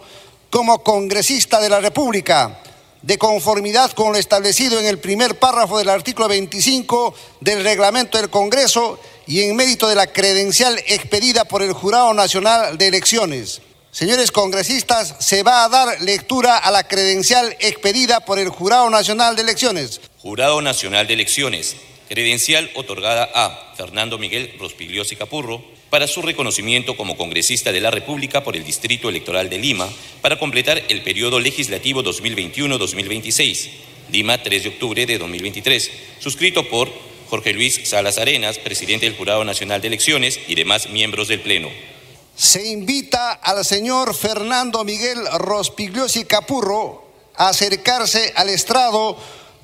como 0.51 0.83
congresista 0.83 1.59
de 1.59 1.71
la 1.71 1.81
República, 1.81 2.59
de 3.01 3.17
conformidad 3.17 3.93
con 3.93 4.13
lo 4.13 4.19
establecido 4.19 4.79
en 4.79 4.85
el 4.85 4.99
primer 4.99 5.39
párrafo 5.39 5.79
del 5.79 5.89
artículo 5.89 6.29
25 6.29 7.15
del 7.41 7.65
reglamento 7.65 8.19
del 8.19 8.29
Congreso 8.29 9.01
y 9.27 9.41
en 9.41 9.57
mérito 9.57 9.89
de 9.89 9.95
la 9.95 10.09
credencial 10.09 10.79
expedida 10.87 11.47
por 11.47 11.63
el 11.63 11.73
Jurado 11.73 12.13
Nacional 12.13 12.77
de 12.77 12.89
Elecciones. 12.89 13.63
Señores 13.95 14.33
congresistas, 14.33 15.17
se 15.19 15.43
va 15.43 15.67
a 15.67 15.69
dar 15.69 16.01
lectura 16.01 16.57
a 16.57 16.71
la 16.71 16.89
credencial 16.89 17.55
expedida 17.61 18.21
por 18.21 18.39
el 18.39 18.49
Jurado 18.49 18.89
Nacional 18.89 19.37
de 19.37 19.43
Elecciones. 19.43 20.01
Jurado 20.17 20.63
Nacional 20.63 21.07
de 21.07 21.13
Elecciones, 21.13 21.77
credencial 22.09 22.71
otorgada 22.75 23.29
a 23.35 23.75
Fernando 23.77 24.17
Miguel 24.17 24.55
Rospigliosi 24.59 25.15
Capurro 25.15 25.63
para 25.91 26.09
su 26.09 26.23
reconocimiento 26.23 26.97
como 26.97 27.19
congresista 27.19 27.71
de 27.71 27.83
la 27.83 27.91
República 27.91 28.43
por 28.43 28.57
el 28.57 28.65
Distrito 28.65 29.11
Electoral 29.11 29.51
de 29.51 29.59
Lima 29.59 29.87
para 30.23 30.39
completar 30.39 30.83
el 30.89 31.03
periodo 31.03 31.39
legislativo 31.39 32.03
2021-2026, 32.03 33.69
Lima 34.11 34.43
3 34.43 34.63
de 34.63 34.69
octubre 34.71 35.05
de 35.05 35.19
2023, 35.19 35.91
suscrito 36.19 36.67
por 36.67 36.91
Jorge 37.29 37.53
Luis 37.53 37.83
Salas 37.85 38.17
Arenas, 38.17 38.57
presidente 38.57 39.05
del 39.05 39.19
Jurado 39.19 39.45
Nacional 39.45 39.83
de 39.83 39.89
Elecciones 39.89 40.41
y 40.49 40.55
demás 40.55 40.89
miembros 40.89 41.29
del 41.29 41.43
Pleno 41.43 41.69
se 42.43 42.67
invita 42.67 43.35
al 43.35 43.65
señor 43.65 44.17
Fernando 44.17 44.83
Miguel 44.83 45.29
Rospigliosi 45.39 46.25
Capurro 46.25 47.05
a 47.37 47.51
acercarse 47.51 48.33
al 48.35 48.49
estrado 48.49 49.17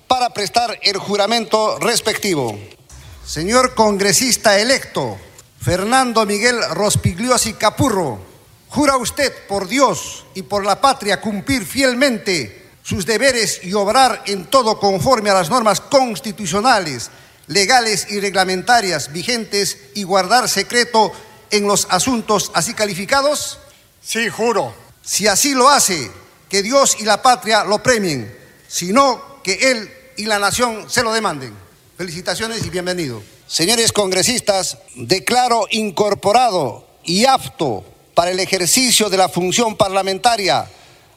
para 0.06 0.30
prestar 0.30 0.78
el 0.82 0.96
juramento 0.96 1.76
respectivo. 1.80 2.56
Señor 3.26 3.74
congresista 3.74 4.60
electo, 4.60 5.18
Fernando 5.60 6.24
Miguel 6.24 6.56
Rospigliosi 6.70 7.54
Capurro, 7.54 8.20
¿jura 8.68 8.96
usted 8.96 9.32
por 9.48 9.66
Dios 9.66 10.24
y 10.36 10.42
por 10.42 10.64
la 10.64 10.80
patria 10.80 11.20
cumplir 11.20 11.66
fielmente 11.66 12.70
sus 12.84 13.04
deberes 13.04 13.58
y 13.64 13.72
obrar 13.72 14.22
en 14.26 14.44
todo 14.44 14.78
conforme 14.78 15.30
a 15.30 15.34
las 15.34 15.50
normas 15.50 15.80
constitucionales, 15.80 17.10
legales 17.48 18.06
y 18.08 18.20
reglamentarias 18.20 19.10
vigentes 19.12 19.78
y 19.94 20.04
guardar 20.04 20.48
secreto 20.48 21.10
en 21.50 21.66
los 21.66 21.86
asuntos 21.90 22.50
así 22.54 22.74
calificados? 22.74 23.58
Sí, 24.02 24.28
juro. 24.28 24.74
Si 25.02 25.26
así 25.26 25.54
lo 25.54 25.68
hace, 25.68 26.10
que 26.48 26.62
Dios 26.62 26.96
y 26.98 27.04
la 27.04 27.22
patria 27.22 27.64
lo 27.64 27.82
premien, 27.82 28.36
sino 28.66 29.40
que 29.42 29.70
Él 29.70 29.90
y 30.16 30.24
la 30.24 30.38
nación 30.38 30.88
se 30.90 31.02
lo 31.02 31.12
demanden. 31.12 31.54
Felicitaciones 31.96 32.64
y 32.64 32.70
bienvenido. 32.70 33.22
Señores 33.46 33.92
congresistas, 33.92 34.78
declaro 34.94 35.66
incorporado 35.70 36.86
y 37.04 37.24
apto 37.24 37.84
para 38.14 38.30
el 38.30 38.40
ejercicio 38.40 39.08
de 39.08 39.16
la 39.16 39.28
función 39.28 39.76
parlamentaria 39.76 40.68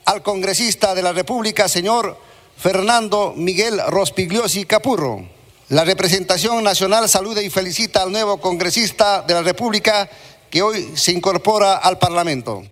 al 0.05 0.21
congresista 0.21 0.95
de 0.95 1.01
la 1.01 1.13
República, 1.13 1.67
señor 1.67 2.17
Fernando 2.57 3.33
Miguel 3.35 3.81
Rospigliosi 3.87 4.65
Capurro. 4.65 5.27
La 5.71 5.85
representación 5.85 6.65
nacional 6.65 7.07
saluda 7.07 7.41
y 7.41 7.49
felicita 7.49 8.03
al 8.03 8.11
nuevo 8.11 8.41
congresista 8.41 9.21
de 9.25 9.33
la 9.35 9.41
República 9.41 10.09
que 10.49 10.61
hoy 10.61 10.83
se 10.95 11.13
incorpora 11.13 11.77
al 11.77 11.97
Parlamento. 11.97 12.63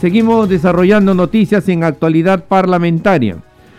Seguimos 0.00 0.48
desarrollando 0.48 1.14
noticias 1.14 1.68
en 1.68 1.82
actualidad 1.82 2.44
parlamentaria. 2.44 3.38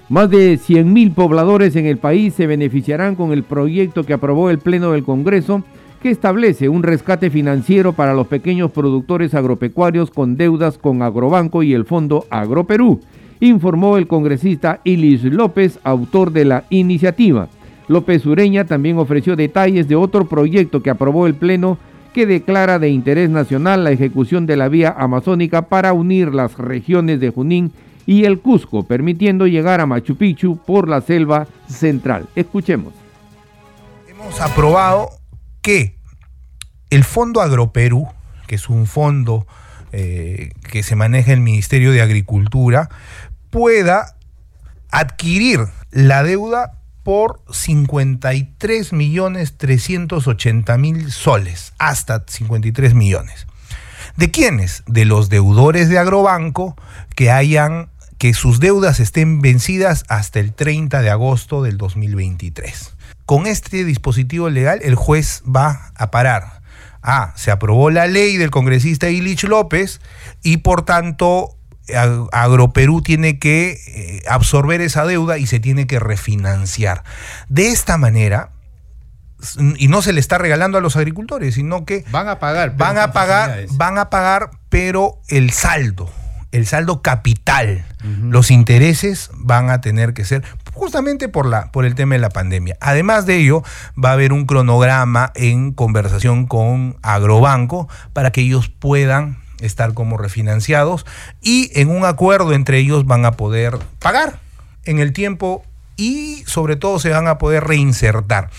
Más 0.09 0.29
de 0.29 0.55
100.000 0.55 1.15
pobladores 1.15 1.77
en 1.77 1.85
el 1.85 1.99
país 1.99 2.33
se 2.33 2.47
beneficiarán 2.47 3.15
con 3.15 3.31
el 3.31 3.43
proyecto 3.43 4.03
que 4.03 4.11
aprobó 4.11 4.49
el 4.49 4.59
Pleno 4.59 4.91
del 4.91 5.05
Congreso 5.05 5.63
que 6.01 6.09
establece 6.09 6.67
un 6.67 6.83
rescate 6.83 7.29
financiero 7.29 7.93
para 7.93 8.13
los 8.13 8.27
pequeños 8.27 8.71
productores 8.71 9.33
agropecuarios 9.33 10.11
con 10.11 10.35
deudas 10.35 10.77
con 10.77 11.01
Agrobanco 11.01 11.63
y 11.63 11.73
el 11.73 11.85
Fondo 11.85 12.27
Agroperú 12.29 12.99
informó 13.39 13.97
el 13.97 14.07
congresista 14.07 14.81
Ilis 14.83 15.23
López, 15.23 15.79
autor 15.83 16.31
de 16.31 16.45
la 16.45 16.63
iniciativa. 16.69 17.49
López 17.87 18.25
Ureña 18.25 18.65
también 18.65 18.97
ofreció 18.97 19.35
detalles 19.35 19.87
de 19.87 19.95
otro 19.95 20.27
proyecto 20.27 20.81
que 20.81 20.89
aprobó 20.89 21.27
el 21.27 21.35
Pleno 21.35 21.77
que 22.13 22.25
declara 22.25 22.79
de 22.79 22.89
interés 22.89 23.29
nacional 23.29 23.83
la 23.83 23.91
ejecución 23.91 24.45
de 24.45 24.55
la 24.55 24.69
vía 24.69 24.95
amazónica 24.97 25.63
para 25.63 25.93
unir 25.93 26.33
las 26.33 26.57
regiones 26.57 27.19
de 27.19 27.29
Junín 27.29 27.73
y 28.05 28.23
el 28.23 28.39
Cusco, 28.39 28.83
permitiendo 28.83 29.47
llegar 29.47 29.81
a 29.81 29.85
Machu 29.85 30.15
Picchu 30.15 30.57
por 30.65 30.87
la 30.87 31.01
selva 31.01 31.47
central. 31.67 32.27
Escuchemos. 32.35 32.93
Hemos 34.07 34.39
aprobado 34.39 35.09
que 35.61 35.99
el 36.89 37.03
Fondo 37.03 37.41
Agroperú, 37.41 38.07
que 38.47 38.55
es 38.55 38.69
un 38.69 38.85
fondo 38.85 39.45
eh, 39.97 40.51
que 40.69 40.83
se 40.83 40.97
maneja 40.97 41.31
el 41.31 41.39
Ministerio 41.39 41.93
de 41.93 42.01
Agricultura, 42.01 42.89
pueda 43.49 44.17
adquirir 44.91 45.61
la 45.91 46.21
deuda 46.23 46.81
por 47.03 47.41
53 47.49 48.91
millones 48.91 49.57
380 49.57 50.77
mil 50.77 51.11
soles, 51.13 51.71
hasta 51.77 52.25
53 52.27 52.93
millones. 52.93 53.47
¿De 54.17 54.31
quiénes? 54.31 54.83
De 54.85 55.05
los 55.05 55.29
deudores 55.29 55.87
de 55.87 55.97
Agrobanco 55.97 56.75
que 57.15 57.31
hayan 57.31 57.89
que 58.17 58.33
sus 58.33 58.59
deudas 58.59 58.99
estén 58.99 59.39
vencidas 59.39 60.03
hasta 60.09 60.41
el 60.41 60.53
30 60.53 61.01
de 61.01 61.09
agosto 61.09 61.63
del 61.63 61.77
2023. 61.77 62.95
Con 63.25 63.47
este 63.47 63.85
dispositivo 63.85 64.49
legal 64.49 64.79
el 64.83 64.95
juez 64.95 65.41
va 65.43 65.93
a 65.95 66.11
parar. 66.11 66.54
Ah, 67.07 67.33
se 67.35 67.51
aprobó 67.51 67.91
la 67.91 68.07
ley 68.07 68.37
del 68.37 68.49
congresista 68.49 69.11
Ilich 69.11 69.43
López 69.43 70.01
y 70.41 70.57
por 70.57 70.83
tanto 70.83 71.55
Agroperú 72.31 73.03
tiene 73.03 73.37
que 73.37 73.77
eh, 73.87 74.23
absorber 74.27 74.81
esa 74.81 75.05
deuda 75.05 75.37
y 75.37 75.45
se 75.45 75.59
tiene 75.59 75.85
que 75.85 75.99
refinanciar. 75.99 77.03
De 77.47 77.67
esta 77.67 77.97
manera, 77.97 78.49
y 79.77 79.87
no 79.87 80.01
se 80.01 80.13
le 80.13 80.19
está 80.19 80.39
regalando 80.39 80.79
a 80.79 80.81
los 80.81 80.95
agricultores, 80.95 81.53
sino 81.53 81.85
que 81.85 82.03
van 82.09 82.27
a 82.27 82.39
pagar, 82.39 82.75
van 82.75 82.97
a 82.97 83.11
pagar, 83.11 83.65
van 83.71 83.99
a 83.99 84.09
pagar, 84.09 84.49
pero 84.69 85.21
el 85.27 85.51
saldo, 85.51 86.11
el 86.51 86.65
saldo 86.65 87.03
capital, 87.03 87.85
los 88.23 88.49
intereses 88.49 89.29
van 89.33 89.69
a 89.69 89.81
tener 89.81 90.13
que 90.13 90.25
ser 90.25 90.43
justamente 90.75 91.27
por 91.29 91.47
la 91.47 91.71
por 91.71 91.85
el 91.85 91.95
tema 91.95 92.15
de 92.15 92.19
la 92.19 92.29
pandemia. 92.29 92.77
Además 92.79 93.25
de 93.25 93.37
ello, 93.37 93.63
va 94.01 94.09
a 94.09 94.13
haber 94.13 94.33
un 94.33 94.45
cronograma 94.45 95.31
en 95.33 95.71
conversación 95.71 96.45
con 96.45 96.97
Agrobanco 97.01 97.89
para 98.13 98.31
que 98.31 98.41
ellos 98.41 98.69
puedan 98.69 99.37
estar 99.61 99.93
como 99.93 100.17
refinanciados 100.17 101.05
y 101.41 101.71
en 101.79 101.89
un 101.89 102.05
acuerdo 102.05 102.53
entre 102.53 102.77
ellos 102.77 103.05
van 103.05 103.25
a 103.25 103.31
poder 103.31 103.79
pagar 103.99 104.39
en 104.83 104.99
el 104.99 105.13
tiempo 105.13 105.63
y 105.95 106.43
sobre 106.45 106.75
todo 106.75 106.99
se 106.99 107.09
van 107.09 107.27
a 107.27 107.37
poder 107.37 107.63
reinsertar. 107.63 108.49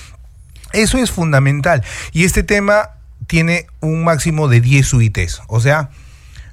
Eso 0.73 0.99
es 0.99 1.11
fundamental. 1.11 1.85
Y 2.13 2.25
este 2.25 2.43
tema 2.43 2.91
tiene 3.27 3.67
un 3.81 4.05
máximo 4.05 4.49
de 4.49 4.61
10 4.61 4.95
UITs. 4.95 5.43
O 5.49 5.61
sea, 5.61 5.91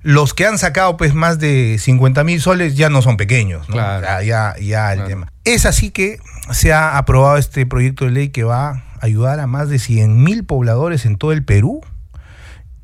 los 0.04 0.34
que 0.34 0.46
han 0.46 0.58
sacado 0.58 0.98
pues 0.98 1.14
más 1.14 1.40
de 1.40 1.78
50 1.80 2.24
mil 2.24 2.42
soles 2.42 2.76
ya 2.76 2.90
no 2.90 3.02
son 3.02 3.18
pequeños. 3.18 3.66
ya, 3.70 4.56
ya 4.60 4.94
el 4.94 5.06
tema. 5.06 5.32
Es 5.46 5.66
así 5.66 5.90
que 5.90 6.20
se 6.52 6.74
ha 6.74 6.98
aprobado 6.98 7.38
este 7.38 7.66
proyecto 7.66 8.06
de 8.06 8.12
ley 8.12 8.30
que 8.30 8.44
va 8.44 8.70
a 8.70 8.84
ayudar 9.02 9.40
a 9.40 9.48
más 9.48 9.70
de 9.70 9.80
100 9.80 10.22
mil 10.24 10.46
pobladores 10.46 11.06
en 11.06 11.18
todo 11.18 11.32
el 11.32 11.44
Perú 11.44 11.82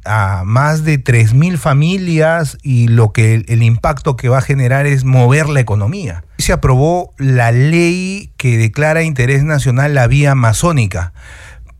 a 0.06 0.44
más 0.46 0.86
de 0.86 1.04
3.000 1.04 1.58
familias 1.58 2.58
y 2.64 2.88
lo 2.88 3.12
que 3.12 3.36
el, 3.36 3.46
el, 3.50 3.62
impacto 3.62 4.16
que 4.16 4.30
va 4.30 4.40
a 4.40 4.42
generar 4.42 4.86
es 4.86 5.04
mover 5.04 5.50
la 5.50 5.60
economía. 5.60 6.24
Se 6.38 6.54
aprobó 6.54 7.14
la 7.18 7.52
ley 7.52 8.32
que 8.38 8.58
declara 8.58 9.04
interés 9.04 9.44
nacional 9.44 9.94
la 9.94 10.08
vía 10.08 10.32
amazónica 10.32 11.14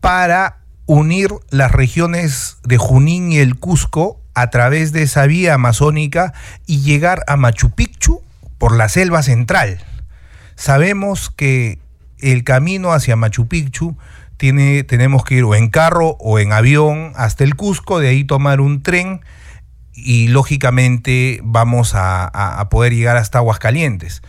para 0.00 0.58
unir 0.86 1.30
las 1.50 1.72
regiones 1.72 2.58
de 2.62 2.76
Junín 2.76 3.32
y 3.32 3.38
el 3.38 3.58
Cusco 3.58 4.19
a 4.40 4.50
través 4.50 4.92
de 4.92 5.02
esa 5.02 5.26
vía 5.26 5.54
amazónica 5.54 6.32
y 6.66 6.80
llegar 6.80 7.22
a 7.26 7.36
Machu 7.36 7.70
Picchu 7.70 8.22
por 8.58 8.76
la 8.76 8.88
selva 8.88 9.22
central. 9.22 9.84
Sabemos 10.54 11.30
que 11.30 11.78
el 12.18 12.44
camino 12.44 12.92
hacia 12.92 13.16
Machu 13.16 13.48
Picchu 13.48 13.96
tenemos 14.36 15.24
que 15.24 15.34
ir 15.34 15.44
o 15.44 15.54
en 15.54 15.68
carro 15.68 16.16
o 16.18 16.38
en 16.38 16.52
avión 16.52 17.12
hasta 17.16 17.44
el 17.44 17.56
Cusco, 17.56 18.00
de 18.00 18.08
ahí 18.08 18.24
tomar 18.24 18.60
un 18.60 18.82
tren 18.82 19.20
y 19.92 20.28
lógicamente 20.28 21.40
vamos 21.42 21.92
a, 21.94 22.66
poder 22.70 22.94
llegar 22.94 23.16
hasta 23.18 23.38
Aguascalientes. 23.38 24.22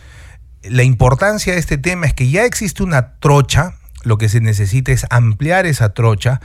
La 0.62 0.82
importancia 0.82 1.54
de 1.54 1.58
este 1.58 1.78
tema 1.78 2.06
es 2.06 2.14
que 2.14 2.28
ya 2.28 2.44
existe 2.44 2.82
una 2.82 3.14
trocha, 3.14 3.74
lo 4.04 4.18
que 4.18 4.28
se 4.28 4.40
necesita 4.40 4.92
es 4.92 5.06
ampliar 5.10 5.64
esa 5.64 5.94
trocha 5.94 6.40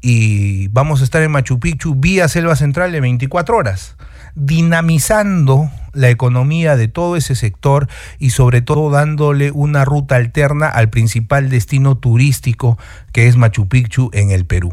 y 0.00 0.68
vamos 0.68 1.00
a 1.00 1.04
estar 1.04 1.22
en 1.22 1.30
Machu 1.30 1.60
Picchu 1.60 1.94
vía 1.94 2.28
Selva 2.28 2.56
Central 2.56 2.92
de 2.92 3.00
24 3.00 3.56
horas 3.56 3.96
dinamizando 4.34 5.70
la 5.92 6.08
economía 6.08 6.76
de 6.76 6.88
todo 6.88 7.16
ese 7.16 7.34
sector 7.34 7.88
y 8.18 8.30
sobre 8.30 8.62
todo 8.62 8.90
dándole 8.90 9.50
una 9.50 9.84
ruta 9.84 10.16
alterna 10.16 10.68
al 10.68 10.88
principal 10.88 11.50
destino 11.50 11.98
turístico 11.98 12.78
que 13.12 13.26
es 13.26 13.36
Machu 13.36 13.68
Picchu 13.68 14.10
en 14.12 14.30
el 14.30 14.46
Perú. 14.46 14.72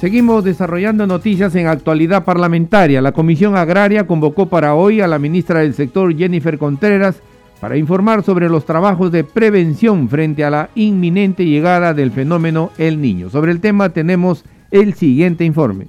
Seguimos 0.00 0.42
desarrollando 0.42 1.06
noticias 1.06 1.54
en 1.54 1.68
actualidad 1.68 2.24
parlamentaria. 2.24 3.00
La 3.00 3.12
Comisión 3.12 3.56
Agraria 3.56 4.06
convocó 4.06 4.48
para 4.48 4.74
hoy 4.74 5.00
a 5.00 5.06
la 5.06 5.20
ministra 5.20 5.60
del 5.60 5.74
sector 5.74 6.16
Jennifer 6.16 6.58
Contreras 6.58 7.22
para 7.62 7.76
informar 7.76 8.24
sobre 8.24 8.48
los 8.48 8.64
trabajos 8.66 9.12
de 9.12 9.22
prevención 9.22 10.08
frente 10.08 10.42
a 10.42 10.50
la 10.50 10.70
inminente 10.74 11.44
llegada 11.44 11.94
del 11.94 12.10
fenómeno 12.10 12.72
El 12.76 13.00
Niño. 13.00 13.30
Sobre 13.30 13.52
el 13.52 13.60
tema 13.60 13.90
tenemos 13.90 14.44
el 14.72 14.94
siguiente 14.94 15.44
informe 15.44 15.86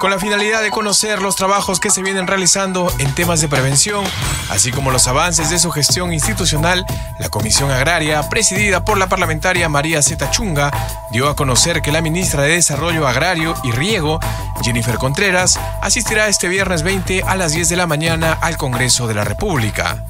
con 0.00 0.10
la 0.10 0.18
finalidad 0.18 0.62
de 0.62 0.70
conocer 0.70 1.20
los 1.20 1.36
trabajos 1.36 1.78
que 1.78 1.90
se 1.90 2.02
vienen 2.02 2.26
realizando 2.26 2.90
en 2.98 3.14
temas 3.14 3.42
de 3.42 3.48
prevención, 3.48 4.02
así 4.48 4.72
como 4.72 4.90
los 4.90 5.06
avances 5.06 5.50
de 5.50 5.58
su 5.58 5.70
gestión 5.70 6.14
institucional, 6.14 6.86
la 7.18 7.28
Comisión 7.28 7.70
Agraria, 7.70 8.26
presidida 8.30 8.82
por 8.82 8.96
la 8.96 9.08
parlamentaria 9.08 9.68
María 9.68 10.00
Zeta 10.00 10.30
Chunga, 10.30 10.70
dio 11.12 11.28
a 11.28 11.36
conocer 11.36 11.82
que 11.82 11.92
la 11.92 12.00
ministra 12.00 12.42
de 12.44 12.54
Desarrollo 12.54 13.06
Agrario 13.06 13.54
y 13.62 13.72
Riego, 13.72 14.20
Jennifer 14.62 14.96
Contreras, 14.96 15.60
asistirá 15.82 16.28
este 16.28 16.48
viernes 16.48 16.82
20 16.82 17.22
a 17.24 17.36
las 17.36 17.52
10 17.52 17.68
de 17.68 17.76
la 17.76 17.86
mañana 17.86 18.38
al 18.40 18.56
Congreso 18.56 19.06
de 19.06 19.14
la 19.14 19.24
República 19.24 20.02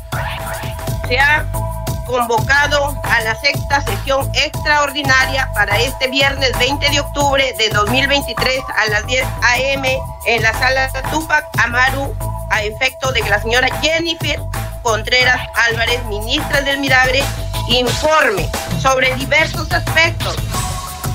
convocado 2.11 2.93
a 3.05 3.21
la 3.21 3.37
sexta 3.37 3.81
sesión 3.83 4.29
extraordinaria 4.35 5.49
para 5.55 5.79
este 5.79 6.09
viernes 6.09 6.51
20 6.59 6.91
de 6.91 7.01
octubre 7.01 7.55
de 7.57 7.69
2023 7.71 8.59
a 8.77 8.87
las 8.87 9.07
10 9.07 9.25
a.m. 9.43 9.99
en 10.27 10.43
la 10.43 10.53
sala 10.55 10.91
Tupac 11.13 11.45
Amaru 11.63 12.13
a 12.51 12.65
efecto 12.65 13.13
de 13.13 13.23
que 13.23 13.31
la 13.31 13.41
señora 13.41 13.69
Jennifer 13.81 14.41
Contreras 14.83 15.41
Álvarez, 15.69 16.05
ministra 16.07 16.61
del 16.63 16.81
Milagre, 16.81 17.23
informe 17.69 18.51
sobre 18.81 19.15
diversos 19.15 19.71
aspectos 19.71 20.35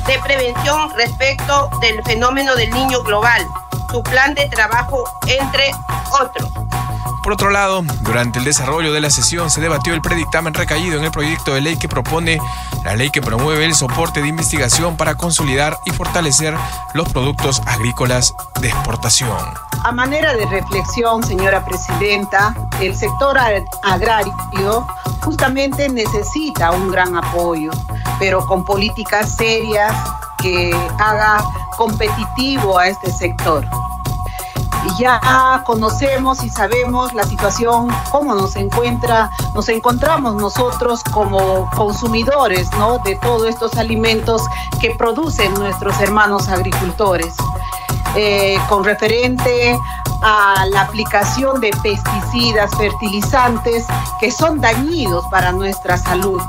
de 0.07 0.17
prevención 0.19 0.95
respecto 0.95 1.69
del 1.81 2.01
fenómeno 2.03 2.55
del 2.55 2.69
niño 2.69 3.03
global, 3.03 3.45
su 3.91 4.01
plan 4.01 4.33
de 4.33 4.47
trabajo, 4.47 5.03
entre 5.27 5.71
otros. 6.21 6.64
Por 7.25 7.33
otro 7.33 7.49
lado, 7.49 7.83
durante 8.01 8.37
el 8.37 8.45
desarrollo 8.45 8.93
de 8.93 9.01
la 9.01 9.09
sesión 9.09 9.49
se 9.49 9.59
debatió 9.59 9.95
el 9.95 10.01
predictamen 10.01 10.53
recaído 10.53 10.99
en 10.99 11.05
el 11.05 11.09
proyecto 11.09 11.55
de 11.55 11.61
ley 11.61 11.75
que 11.75 11.89
propone 11.89 12.37
la 12.83 12.95
ley 12.95 13.09
que 13.09 13.19
promueve 13.19 13.65
el 13.65 13.73
soporte 13.73 14.21
de 14.21 14.27
investigación 14.27 14.95
para 14.95 15.15
consolidar 15.15 15.75
y 15.85 15.89
fortalecer 15.89 16.53
los 16.93 17.11
productos 17.11 17.63
agrícolas 17.65 18.35
de 18.61 18.67
exportación. 18.67 19.35
A 19.83 19.91
manera 19.91 20.35
de 20.35 20.45
reflexión, 20.45 21.23
señora 21.23 21.65
presidenta, 21.65 22.53
el 22.79 22.95
sector 22.95 23.39
agrario 23.81 24.85
justamente 25.23 25.89
necesita 25.89 26.69
un 26.73 26.91
gran 26.91 27.15
apoyo, 27.15 27.71
pero 28.19 28.45
con 28.45 28.63
políticas 28.63 29.35
serias 29.35 29.95
que 30.37 30.77
haga 30.99 31.43
competitivo 31.75 32.77
a 32.77 32.87
este 32.87 33.11
sector 33.11 33.67
ya 34.97 35.63
conocemos 35.65 36.43
y 36.43 36.49
sabemos 36.49 37.13
la 37.13 37.23
situación, 37.23 37.89
cómo 38.11 38.33
nos 38.35 38.55
encuentra, 38.55 39.29
nos 39.53 39.69
encontramos 39.69 40.35
nosotros 40.35 41.03
como 41.11 41.69
consumidores, 41.75 42.69
¿no? 42.77 42.99
De 42.99 43.15
todos 43.17 43.47
estos 43.47 43.77
alimentos 43.77 44.41
que 44.81 44.91
producen 44.95 45.53
nuestros 45.55 45.99
hermanos 46.01 46.47
agricultores. 46.47 47.33
Eh, 48.17 48.57
con 48.69 48.85
referente 48.85 49.77
a 50.21 50.65
la 50.67 50.81
aplicación 50.81 51.59
de 51.59 51.69
pesticidas, 51.83 52.71
fertilizantes 52.77 53.85
que 54.21 54.31
son 54.31 54.61
dañinos 54.61 55.25
para 55.29 55.51
nuestra 55.51 55.97
salud. 55.97 56.41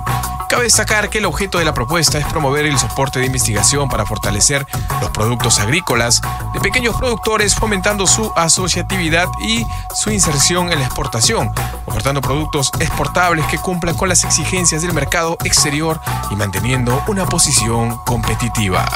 Cabe 0.49 0.63
destacar 0.63 1.11
que 1.11 1.19
el 1.19 1.25
objeto 1.25 1.59
de 1.59 1.65
la 1.65 1.75
propuesta 1.75 2.19
es 2.19 2.27
promover 2.27 2.67
el 2.67 2.79
soporte 2.79 3.19
de 3.19 3.27
investigación 3.27 3.89
para 3.89 4.07
fortalecer 4.07 4.65
los 5.01 5.11
productos 5.11 5.59
agrícolas 5.59 6.23
de 6.55 6.61
pequeños 6.61 6.97
productores, 6.97 7.57
fomentando 7.57 8.07
su 8.07 8.31
asociatividad 8.37 9.27
y 9.45 9.65
su 9.95 10.11
inserción 10.11 10.73
en 10.73 10.79
la 10.79 10.87
exportación, 10.87 11.51
ofertando 11.87 12.21
productos 12.21 12.71
exportables 12.79 13.45
que 13.47 13.59
cumplan 13.59 13.97
con 13.97 14.09
las 14.09 14.23
exigencias 14.23 14.83
del 14.83 14.93
mercado 14.95 15.37
exterior 15.45 15.99
y 16.31 16.37
manteniendo 16.37 17.03
una 17.09 17.27
posición 17.27 17.97
competitiva. 18.07 18.87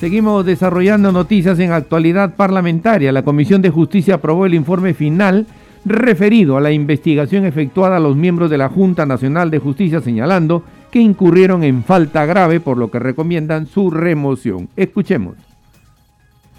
Seguimos 0.00 0.44
desarrollando 0.44 1.12
noticias 1.12 1.56
en 1.60 1.70
actualidad 1.70 2.34
parlamentaria. 2.34 3.12
La 3.12 3.22
Comisión 3.22 3.62
de 3.62 3.70
Justicia 3.70 4.16
aprobó 4.16 4.46
el 4.46 4.54
informe 4.54 4.94
final 4.94 5.46
referido 5.84 6.56
a 6.56 6.60
la 6.60 6.70
investigación 6.70 7.44
efectuada 7.44 7.96
a 7.96 8.00
los 8.00 8.16
miembros 8.16 8.50
de 8.50 8.58
la 8.58 8.68
Junta 8.68 9.06
Nacional 9.06 9.50
de 9.50 9.58
Justicia 9.58 10.00
señalando 10.00 10.62
que 10.90 11.00
incurrieron 11.00 11.64
en 11.64 11.82
falta 11.84 12.26
grave 12.26 12.60
por 12.60 12.76
lo 12.76 12.90
que 12.90 12.98
recomiendan 12.98 13.66
su 13.66 13.90
remoción. 13.90 14.68
Escuchemos. 14.76 15.36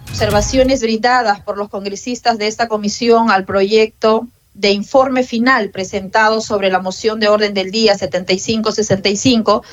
Observaciones 0.09 0.81
brindadas 0.81 1.39
por 1.41 1.57
los 1.57 1.69
congresistas 1.69 2.37
de 2.37 2.47
esta 2.47 2.67
comisión 2.67 3.29
al 3.29 3.45
proyecto 3.45 4.27
de 4.53 4.71
informe 4.71 5.23
final 5.23 5.69
presentado 5.69 6.41
sobre 6.41 6.69
la 6.69 6.79
moción 6.79 7.19
de 7.19 7.27
orden 7.27 7.53
del 7.53 7.71
día 7.71 7.97
7565, 7.97 9.63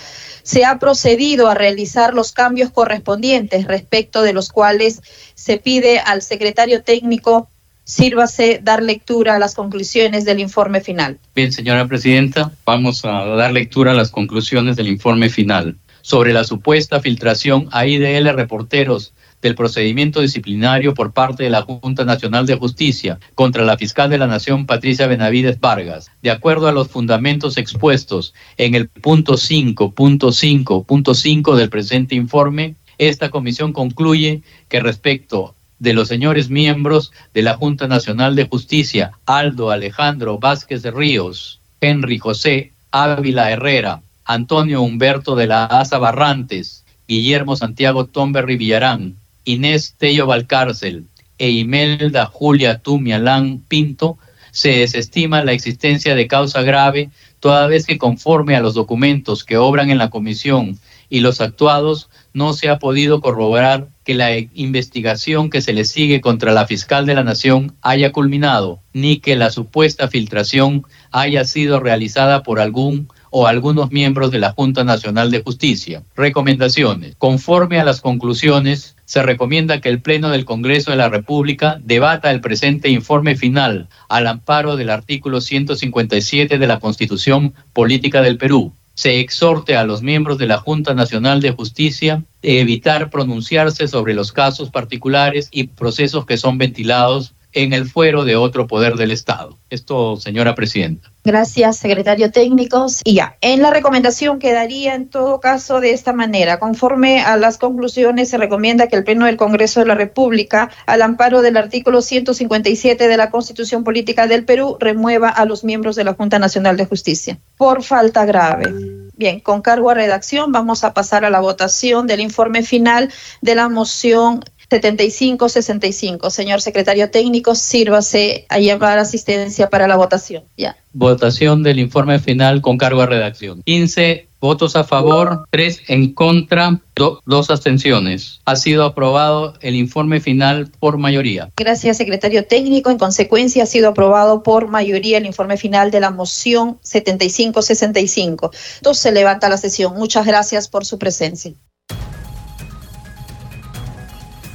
se 0.42 0.64
ha 0.64 0.78
procedido 0.78 1.48
a 1.48 1.54
realizar 1.54 2.14
los 2.14 2.32
cambios 2.32 2.70
correspondientes 2.70 3.66
respecto 3.66 4.22
de 4.22 4.32
los 4.32 4.50
cuales 4.50 5.02
se 5.34 5.58
pide 5.58 5.98
al 5.98 6.22
secretario 6.22 6.82
técnico 6.82 7.50
sírvase 7.90 8.60
dar 8.62 8.82
lectura 8.82 9.34
a 9.34 9.38
las 9.38 9.54
conclusiones 9.54 10.24
del 10.24 10.38
informe 10.38 10.80
final. 10.80 11.18
Bien, 11.34 11.52
señora 11.52 11.88
presidenta, 11.88 12.52
vamos 12.64 13.04
a 13.04 13.24
dar 13.24 13.52
lectura 13.52 13.90
a 13.90 13.94
las 13.94 14.10
conclusiones 14.10 14.76
del 14.76 14.88
informe 14.88 15.28
final. 15.28 15.76
sobre 16.02 16.32
la 16.32 16.44
supuesta 16.44 17.00
filtración 17.00 17.68
a 17.72 17.84
IDL 17.86 18.32
reporteros 18.32 19.12
del 19.42 19.54
procedimiento 19.54 20.20
disciplinario 20.20 20.94
por 20.94 21.12
parte 21.12 21.44
de 21.44 21.50
la 21.50 21.60
Junta 21.62 22.04
Nacional 22.04 22.46
de 22.46 22.56
Justicia 22.56 23.20
contra 23.34 23.64
la 23.64 23.76
fiscal 23.76 24.08
de 24.10 24.18
la 24.18 24.26
Nación 24.26 24.66
Patricia 24.66 25.06
Benavides 25.06 25.60
Vargas. 25.60 26.10
De 26.22 26.30
acuerdo 26.30 26.66
a 26.68 26.72
los 26.72 26.88
fundamentos 26.88 27.58
expuestos 27.58 28.34
en 28.56 28.74
el 28.74 28.88
punto 28.88 29.34
5.5.5 29.34 31.54
del 31.54 31.68
presente 31.70 32.14
informe, 32.14 32.76
esta 32.98 33.30
comisión 33.30 33.72
concluye 33.72 34.42
que 34.68 34.80
respecto 34.80 35.54
de 35.80 35.94
los 35.94 36.06
señores 36.06 36.50
miembros 36.50 37.10
de 37.34 37.42
la 37.42 37.54
Junta 37.54 37.88
Nacional 37.88 38.36
de 38.36 38.46
Justicia, 38.46 39.12
Aldo 39.26 39.70
Alejandro 39.70 40.38
Vázquez 40.38 40.82
de 40.82 40.92
Ríos, 40.92 41.58
Henry 41.80 42.18
José 42.18 42.72
Ávila 42.92 43.50
Herrera, 43.50 44.02
Antonio 44.24 44.82
Humberto 44.82 45.34
de 45.34 45.46
la 45.46 45.64
Asa 45.64 45.98
Barrantes, 45.98 46.84
Guillermo 47.08 47.56
Santiago 47.56 48.04
Tomberry 48.04 48.56
Villarán, 48.56 49.16
Inés 49.44 49.94
Tello 49.96 50.26
Valcárcel 50.26 51.06
e 51.38 51.50
Imelda 51.50 52.26
Julia 52.26 52.78
Tumialán 52.78 53.62
Pinto, 53.66 54.18
se 54.50 54.70
desestima 54.70 55.42
la 55.44 55.52
existencia 55.52 56.14
de 56.14 56.26
causa 56.26 56.62
grave, 56.62 57.10
toda 57.40 57.66
vez 57.66 57.86
que 57.86 57.98
conforme 57.98 58.54
a 58.54 58.60
los 58.60 58.74
documentos 58.74 59.44
que 59.44 59.56
obran 59.56 59.90
en 59.90 59.98
la 59.98 60.10
comisión 60.10 60.78
y 61.08 61.20
los 61.20 61.40
actuados, 61.40 62.10
no 62.34 62.52
se 62.52 62.68
ha 62.68 62.78
podido 62.78 63.20
corroborar 63.20 63.88
que 64.04 64.14
la 64.14 64.36
investigación 64.36 65.50
que 65.50 65.60
se 65.60 65.72
le 65.72 65.84
sigue 65.84 66.20
contra 66.20 66.52
la 66.52 66.66
fiscal 66.66 67.06
de 67.06 67.14
la 67.14 67.24
Nación 67.24 67.74
haya 67.82 68.12
culminado, 68.12 68.80
ni 68.92 69.18
que 69.18 69.36
la 69.36 69.50
supuesta 69.50 70.08
filtración 70.08 70.84
haya 71.10 71.44
sido 71.44 71.80
realizada 71.80 72.42
por 72.42 72.60
algún 72.60 73.08
o 73.30 73.46
algunos 73.46 73.92
miembros 73.92 74.30
de 74.30 74.40
la 74.40 74.52
Junta 74.52 74.84
Nacional 74.84 75.30
de 75.30 75.42
Justicia. 75.42 76.02
Recomendaciones. 76.16 77.14
Conforme 77.16 77.78
a 77.78 77.84
las 77.84 78.00
conclusiones, 78.00 78.96
se 79.04 79.22
recomienda 79.22 79.80
que 79.80 79.88
el 79.88 80.00
Pleno 80.00 80.30
del 80.30 80.44
Congreso 80.44 80.90
de 80.90 80.96
la 80.96 81.08
República 81.08 81.80
debata 81.82 82.30
el 82.30 82.40
presente 82.40 82.90
informe 82.90 83.36
final 83.36 83.88
al 84.08 84.26
amparo 84.26 84.76
del 84.76 84.90
artículo 84.90 85.40
157 85.40 86.58
de 86.58 86.66
la 86.66 86.80
Constitución 86.80 87.54
Política 87.72 88.22
del 88.22 88.38
Perú. 88.38 88.72
Se 88.94 89.20
exhorte 89.20 89.76
a 89.76 89.84
los 89.84 90.02
miembros 90.02 90.38
de 90.38 90.46
la 90.46 90.58
Junta 90.58 90.94
Nacional 90.94 91.40
de 91.40 91.52
Justicia 91.52 92.24
evitar 92.42 93.10
pronunciarse 93.10 93.88
sobre 93.88 94.14
los 94.14 94.32
casos 94.32 94.70
particulares 94.70 95.48
y 95.50 95.64
procesos 95.64 96.26
que 96.26 96.36
son 96.36 96.58
ventilados 96.58 97.34
en 97.52 97.72
el 97.72 97.88
fuero 97.88 98.24
de 98.24 98.36
otro 98.36 98.66
poder 98.66 98.94
del 98.94 99.10
Estado. 99.10 99.58
Esto, 99.70 100.16
señora 100.16 100.54
Presidenta. 100.54 101.10
Gracias, 101.22 101.76
secretario 101.76 102.30
técnico. 102.30 102.86
Y 103.04 103.14
ya, 103.14 103.36
en 103.42 103.60
la 103.60 103.70
recomendación 103.70 104.38
quedaría 104.38 104.94
en 104.94 105.08
todo 105.08 105.38
caso 105.40 105.80
de 105.80 105.92
esta 105.92 106.12
manera. 106.12 106.58
Conforme 106.58 107.20
a 107.20 107.36
las 107.36 107.58
conclusiones, 107.58 108.30
se 108.30 108.38
recomienda 108.38 108.86
que 108.86 108.96
el 108.96 109.04
Pleno 109.04 109.26
del 109.26 109.36
Congreso 109.36 109.80
de 109.80 109.86
la 109.86 109.94
República, 109.94 110.70
al 110.86 111.02
amparo 111.02 111.42
del 111.42 111.58
artículo 111.58 112.00
157 112.00 113.06
de 113.06 113.16
la 113.16 113.30
Constitución 113.30 113.84
Política 113.84 114.26
del 114.26 114.44
Perú, 114.44 114.76
remueva 114.80 115.28
a 115.28 115.44
los 115.44 115.62
miembros 115.62 115.94
de 115.96 116.04
la 116.04 116.14
Junta 116.14 116.38
Nacional 116.38 116.76
de 116.76 116.86
Justicia 116.86 117.38
por 117.58 117.82
falta 117.82 118.24
grave. 118.24 118.72
Bien, 119.16 119.40
con 119.40 119.60
cargo 119.60 119.90
a 119.90 119.94
redacción, 119.94 120.50
vamos 120.50 120.82
a 120.82 120.94
pasar 120.94 121.26
a 121.26 121.30
la 121.30 121.40
votación 121.40 122.06
del 122.06 122.20
informe 122.20 122.62
final 122.62 123.12
de 123.42 123.54
la 123.54 123.68
moción 123.68 124.42
7565. 124.70 126.30
Señor 126.30 126.60
secretario 126.60 127.10
técnico, 127.10 127.54
sírvase 127.54 128.46
a 128.48 128.58
llevar 128.58 128.98
asistencia 128.98 129.68
para 129.68 129.88
la 129.88 129.96
votación. 129.96 130.44
Ya. 130.56 130.76
Votación 130.92 131.62
del 131.62 131.78
informe 131.78 132.18
final 132.18 132.60
con 132.62 132.78
cargo 132.78 133.02
a 133.02 133.06
redacción. 133.06 133.62
15 133.64 134.28
votos 134.40 134.74
a 134.74 134.84
favor, 134.84 135.44
3 135.50 135.82
en 135.88 136.14
contra, 136.14 136.80
2 136.94 137.50
abstenciones. 137.50 138.40
Ha 138.46 138.56
sido 138.56 138.84
aprobado 138.84 139.54
el 139.60 139.74
informe 139.74 140.20
final 140.20 140.70
por 140.80 140.96
mayoría. 140.98 141.50
Gracias, 141.56 141.98
secretario 141.98 142.46
técnico. 142.46 142.90
En 142.90 142.98
consecuencia, 142.98 143.64
ha 143.64 143.66
sido 143.66 143.90
aprobado 143.90 144.42
por 144.42 144.68
mayoría 144.68 145.18
el 145.18 145.26
informe 145.26 145.58
final 145.58 145.90
de 145.90 146.00
la 146.00 146.10
moción 146.10 146.78
7565. 146.82 148.50
Entonces 148.76 149.02
se 149.02 149.12
levanta 149.12 149.48
la 149.48 149.58
sesión. 149.58 149.94
Muchas 149.94 150.26
gracias 150.26 150.68
por 150.68 150.84
su 150.86 150.98
presencia. 150.98 151.52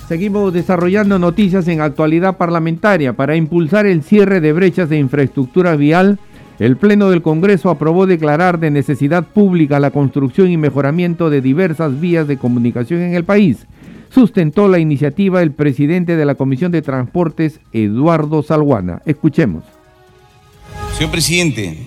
Seguimos 0.07 0.53
desarrollando 0.53 1.17
noticias 1.17 1.67
en 1.67 1.81
actualidad 1.81 2.37
parlamentaria. 2.37 3.13
Para 3.13 3.35
impulsar 3.35 3.87
el 3.87 4.03
cierre 4.03 4.39
de 4.39 4.53
brechas 4.53 4.87
de 4.87 4.99
infraestructura 4.99 5.75
vial, 5.75 6.19
el 6.59 6.77
Pleno 6.77 7.09
del 7.09 7.23
Congreso 7.23 7.71
aprobó 7.71 8.05
declarar 8.05 8.59
de 8.59 8.69
necesidad 8.69 9.23
pública 9.23 9.79
la 9.79 9.89
construcción 9.89 10.51
y 10.51 10.57
mejoramiento 10.57 11.31
de 11.31 11.41
diversas 11.41 11.99
vías 11.99 12.27
de 12.27 12.37
comunicación 12.37 13.01
en 13.01 13.15
el 13.15 13.23
país. 13.23 13.65
Sustentó 14.11 14.67
la 14.67 14.77
iniciativa 14.77 15.41
el 15.41 15.51
presidente 15.51 16.15
de 16.15 16.25
la 16.25 16.35
Comisión 16.35 16.71
de 16.71 16.83
Transportes, 16.83 17.59
Eduardo 17.73 18.43
Salguana. 18.43 19.01
Escuchemos. 19.05 19.63
Señor 20.93 21.11
presidente, 21.11 21.77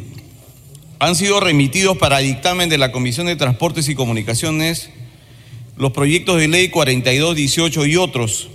han 0.98 1.14
sido 1.14 1.38
remitidos 1.38 1.96
para 1.96 2.18
dictamen 2.18 2.68
de 2.68 2.78
la 2.78 2.90
Comisión 2.90 3.28
de 3.28 3.36
Transportes 3.36 3.88
y 3.88 3.94
Comunicaciones 3.94 4.90
los 5.78 5.92
proyectos 5.92 6.38
de 6.38 6.48
ley 6.48 6.68
4218 6.68 7.86
y 7.86 7.96
otros 7.96 8.48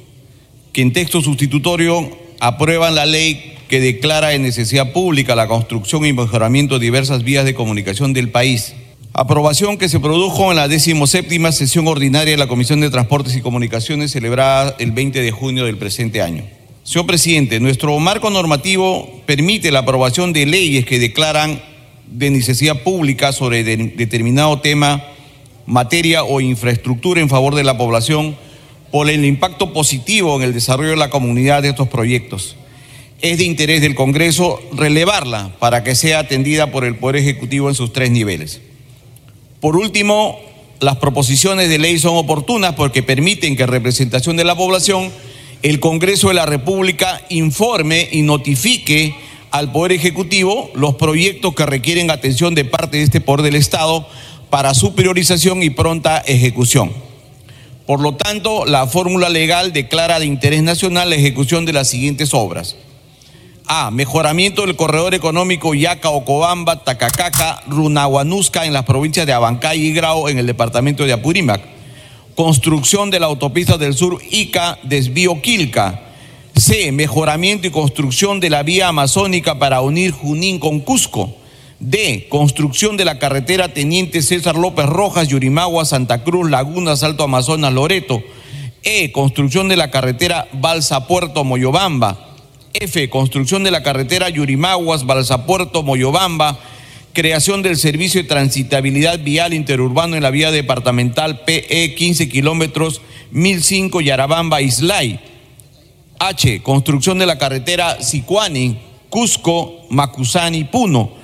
que 0.73 0.81
en 0.81 0.91
texto 0.91 1.21
sustitutorio 1.21 2.09
aprueban 2.39 2.95
la 2.95 3.05
ley 3.05 3.55
que 3.69 3.79
declara 3.79 4.29
de 4.29 4.39
necesidad 4.39 4.91
pública 4.91 5.35
la 5.35 5.47
construcción 5.47 6.05
y 6.05 6.13
mejoramiento 6.13 6.79
de 6.79 6.85
diversas 6.85 7.23
vías 7.23 7.45
de 7.45 7.53
comunicación 7.53 8.11
del 8.11 8.29
país. 8.29 8.75
Aprobación 9.13 9.77
que 9.77 9.89
se 9.89 9.99
produjo 9.99 10.49
en 10.51 10.57
la 10.57 10.67
decimoséptima 10.67 11.51
sesión 11.51 11.87
ordinaria 11.87 12.31
de 12.31 12.37
la 12.37 12.47
Comisión 12.47 12.81
de 12.81 12.89
Transportes 12.89 13.35
y 13.35 13.41
Comunicaciones 13.41 14.11
celebrada 14.11 14.75
el 14.79 14.91
20 14.91 15.21
de 15.21 15.31
junio 15.31 15.65
del 15.65 15.77
presente 15.77 16.21
año. 16.21 16.43
Señor 16.83 17.05
presidente, 17.05 17.59
nuestro 17.59 17.97
marco 17.99 18.29
normativo 18.29 19.21
permite 19.25 19.71
la 19.71 19.79
aprobación 19.79 20.33
de 20.33 20.45
leyes 20.45 20.85
que 20.85 20.99
declaran 20.99 21.61
de 22.07 22.29
necesidad 22.31 22.81
pública 22.83 23.31
sobre 23.31 23.63
determinado 23.63 24.59
tema 24.59 25.03
materia 25.65 26.23
o 26.23 26.41
infraestructura 26.41 27.21
en 27.21 27.29
favor 27.29 27.55
de 27.55 27.63
la 27.63 27.77
población 27.77 28.35
por 28.91 29.09
el 29.09 29.25
impacto 29.25 29.73
positivo 29.73 30.35
en 30.35 30.43
el 30.43 30.53
desarrollo 30.53 30.91
de 30.91 30.97
la 30.97 31.09
comunidad 31.09 31.61
de 31.61 31.69
estos 31.69 31.87
proyectos. 31.87 32.55
Es 33.21 33.37
de 33.37 33.45
interés 33.45 33.81
del 33.81 33.95
Congreso 33.95 34.61
relevarla 34.73 35.55
para 35.59 35.83
que 35.83 35.95
sea 35.95 36.19
atendida 36.19 36.71
por 36.71 36.83
el 36.83 36.97
Poder 36.97 37.15
Ejecutivo 37.15 37.69
en 37.69 37.75
sus 37.75 37.93
tres 37.93 38.11
niveles. 38.11 38.61
Por 39.61 39.77
último, 39.77 40.39
las 40.79 40.97
proposiciones 40.97 41.69
de 41.69 41.79
ley 41.79 41.97
son 41.97 42.17
oportunas 42.17 42.73
porque 42.73 43.01
permiten 43.01 43.55
que 43.55 43.63
en 43.63 43.69
representación 43.69 44.35
de 44.35 44.43
la 44.43 44.55
población 44.55 45.09
el 45.61 45.79
Congreso 45.79 46.27
de 46.27 46.33
la 46.33 46.45
República 46.45 47.21
informe 47.29 48.09
y 48.11 48.21
notifique 48.21 49.15
al 49.49 49.71
Poder 49.71 49.93
Ejecutivo 49.93 50.69
los 50.75 50.95
proyectos 50.95 51.55
que 51.55 51.65
requieren 51.65 52.11
atención 52.11 52.53
de 52.53 52.65
parte 52.65 52.97
de 52.97 53.03
este 53.03 53.21
Poder 53.21 53.43
del 53.43 53.55
Estado 53.55 54.05
para 54.53 54.75
su 54.75 54.93
priorización 54.93 55.63
y 55.63 55.71
pronta 55.71 56.19
ejecución. 56.19 56.91
Por 57.87 58.01
lo 58.01 58.13
tanto, 58.13 58.65
la 58.67 58.85
fórmula 58.85 59.27
legal 59.27 59.73
declara 59.73 60.19
de 60.19 60.27
interés 60.27 60.61
nacional 60.61 61.09
la 61.09 61.15
ejecución 61.15 61.65
de 61.65 61.73
las 61.73 61.87
siguientes 61.87 62.35
obras. 62.35 62.75
A. 63.65 63.89
Mejoramiento 63.89 64.63
del 64.63 64.75
corredor 64.75 65.15
económico 65.15 65.73
Yaca, 65.73 66.11
Ocobamba, 66.11 66.83
Tacacaca, 66.83 67.63
Runahuanusca 67.65 68.67
en 68.67 68.73
las 68.73 68.85
provincias 68.85 69.25
de 69.25 69.33
Abancay 69.33 69.87
y 69.87 69.91
Grau 69.91 70.27
en 70.27 70.37
el 70.37 70.45
departamento 70.45 71.03
de 71.03 71.13
Apurímac. 71.13 71.61
Construcción 72.35 73.09
de 73.09 73.21
la 73.21 73.25
autopista 73.25 73.79
del 73.79 73.95
sur 73.95 74.21
Ica, 74.29 74.77
desvío 74.83 75.41
Quilca. 75.41 75.99
C. 76.55 76.91
Mejoramiento 76.91 77.65
y 77.65 77.71
construcción 77.71 78.39
de 78.39 78.51
la 78.51 78.61
vía 78.61 78.89
amazónica 78.89 79.57
para 79.57 79.81
unir 79.81 80.11
Junín 80.11 80.59
con 80.59 80.79
Cusco. 80.79 81.37
D. 81.83 82.27
Construcción 82.29 82.95
de 82.95 83.03
la 83.03 83.19
carretera 83.19 83.67
Teniente 83.67 84.21
César 84.21 84.55
López 84.55 84.85
Rojas, 84.85 85.27
Yurimagua, 85.27 85.83
Santa 85.83 86.23
Cruz, 86.23 86.49
Laguna, 86.49 86.95
Salto 86.95 87.25
Amazonas, 87.25 87.73
Loreto. 87.73 88.23
E. 88.83 89.11
Construcción 89.11 89.67
de 89.67 89.75
la 89.75 89.91
carretera 89.91 90.47
Balsa 90.53 91.07
Puerto, 91.07 91.43
Moyobamba. 91.43 92.35
F. 92.73 93.09
Construcción 93.09 93.65
de 93.65 93.71
la 93.71 93.83
carretera 93.83 94.29
Yurimaguas, 94.29 95.05
Balsa 95.05 95.45
Puerto, 95.45 95.83
Moyobamba. 95.83 96.57
Creación 97.11 97.61
del 97.61 97.75
servicio 97.75 98.21
de 98.21 98.29
transitabilidad 98.29 99.19
vial 99.19 99.53
interurbano 99.53 100.15
en 100.15 100.23
la 100.23 100.31
vía 100.31 100.51
departamental 100.51 101.41
PE 101.41 101.95
15 101.95 102.29
kilómetros 102.29 103.01
1005 103.31 103.99
Yarabamba, 103.99 104.61
Islay. 104.61 105.19
H. 106.17 106.63
Construcción 106.63 107.19
de 107.19 107.25
la 107.25 107.37
carretera 107.37 108.01
Sicuani, 108.01 108.77
Cusco, 109.09 109.81
Macusani, 109.89 110.63
Puno 110.63 111.22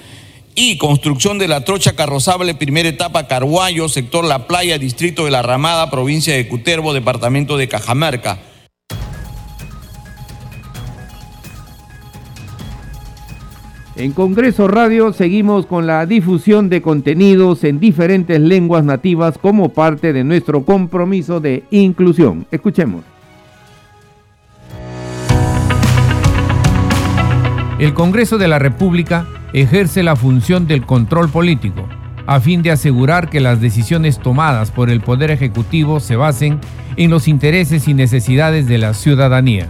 y 0.62 0.78
construcción 0.78 1.40
de 1.40 1.48
la 1.48 1.64
trocha 1.64 1.96
carrozable, 1.96 2.54
primera 2.54 2.90
etapa 2.90 3.28
Carguayo, 3.28 3.88
sector 3.88 4.26
La 4.26 4.46
Playa, 4.46 4.78
distrito 4.78 5.24
de 5.24 5.32
La 5.32 5.42
Ramada, 5.42 5.90
provincia 5.90 6.36
de 6.36 6.50
Cutervo, 6.50 6.94
departamento 6.94 7.56
de 7.56 7.70
Cajamarca. 7.70 8.40
En 13.96 14.12
Congreso 14.12 14.68
Radio 14.68 15.14
seguimos 15.14 15.66
con 15.66 15.88
la 15.88 16.06
difusión 16.06 16.68
de 16.68 16.82
contenidos 16.82 17.64
en 17.64 17.80
diferentes 17.80 18.42
lenguas 18.42 18.84
nativas 18.84 19.38
como 19.38 19.70
parte 19.70 20.12
de 20.12 20.26
nuestro 20.26 20.66
compromiso 20.66 21.40
de 21.40 21.64
inclusión. 21.72 22.48
Escuchemos. 22.52 23.06
El 27.80 27.94
Congreso 27.94 28.38
de 28.38 28.50
la 28.50 28.60
República 28.60 29.26
ejerce 29.54 30.04
la 30.04 30.16
función 30.16 30.68
del 30.68 30.86
control 30.86 31.30
político 31.30 31.88
a 32.28 32.40
fin 32.40 32.62
de 32.62 32.72
asegurar 32.72 33.30
que 33.30 33.40
las 33.40 33.60
decisiones 33.60 34.20
tomadas 34.20 34.70
por 34.70 34.92
el 34.92 35.02
Poder 35.02 35.32
Ejecutivo 35.32 36.00
se 36.00 36.16
basen 36.16 36.60
en 36.96 37.10
los 37.10 37.28
intereses 37.28 37.88
y 37.88 37.96
necesidades 37.96 38.68
de 38.68 38.78
la 38.78 38.94
ciudadanía. 38.94 39.68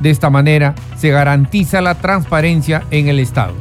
De 0.00 0.10
esta 0.10 0.28
manera 0.28 0.74
se 0.96 1.10
garantiza 1.10 1.80
la 1.80 1.94
transparencia 1.94 2.82
en 2.90 3.06
el 3.06 3.20
Estado 3.20 3.54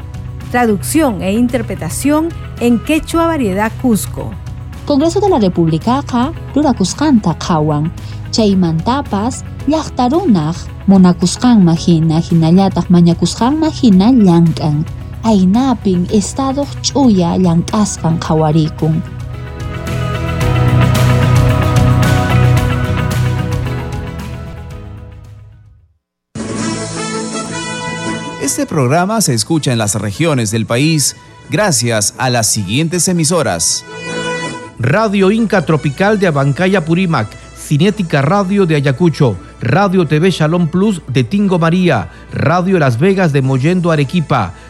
traducción 0.49 1.21
e 1.21 1.33
interpretación 1.33 2.29
en 2.59 2.79
quechua 2.79 3.27
variedad 3.27 3.71
Cusco. 3.81 4.31
Congreso 4.85 5.19
de 5.19 5.29
la 5.29 5.39
República 5.39 6.01
ka 6.01 6.33
rurakusqanta 6.55 7.37
qhawan 7.37 7.91
chaymantapas 8.31 9.45
llaqtarunaq 9.67 10.55
munakusqanma 10.87 11.75
hina 11.77 12.19
hinallataq 12.19 12.89
mañakusqanma 12.89 13.69
hina 13.81 14.11
llank'an 14.11 14.85
aynapin 15.23 16.07
estado 16.11 16.65
ch'uya 16.81 17.37
llank'asqan 17.37 18.17
qhawarikun 18.19 19.01
Este 28.49 28.65
programa 28.65 29.21
se 29.21 29.35
escucha 29.35 29.71
en 29.71 29.77
las 29.77 29.93
regiones 29.93 30.49
del 30.49 30.65
país 30.65 31.15
gracias 31.51 32.15
a 32.17 32.29
las 32.29 32.47
siguientes 32.47 33.07
emisoras. 33.07 33.85
Radio 34.79 35.29
Inca 35.29 35.65
Tropical 35.65 36.19
de 36.19 36.27
Abancaya 36.27 36.83
Purímac, 36.83 37.27
Cinética 37.55 38.21
Radio 38.21 38.65
de 38.65 38.75
Ayacucho, 38.75 39.37
Radio 39.61 40.07
TV 40.07 40.31
Shalom 40.31 40.67
Plus 40.67 41.01
de 41.07 41.23
Tingo 41.23 41.59
María, 41.59 42.09
Radio 42.33 42.79
Las 42.79 42.97
Vegas 42.97 43.33
de 43.33 43.41
Mollendo 43.41 43.91
Arequipa, 43.91 44.53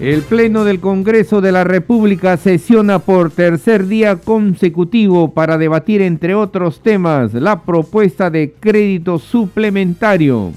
El 0.00 0.20
Pleno 0.20 0.64
del 0.64 0.80
Congreso 0.80 1.40
de 1.40 1.52
la 1.52 1.64
República 1.64 2.36
sesiona 2.36 2.98
por 2.98 3.30
tercer 3.30 3.86
día 3.86 4.16
consecutivo 4.16 5.32
para 5.32 5.56
debatir, 5.56 6.02
entre 6.02 6.34
otros 6.34 6.82
temas, 6.82 7.32
la 7.32 7.62
propuesta 7.62 8.28
de 8.28 8.52
crédito 8.60 9.18
suplementario. 9.18 10.52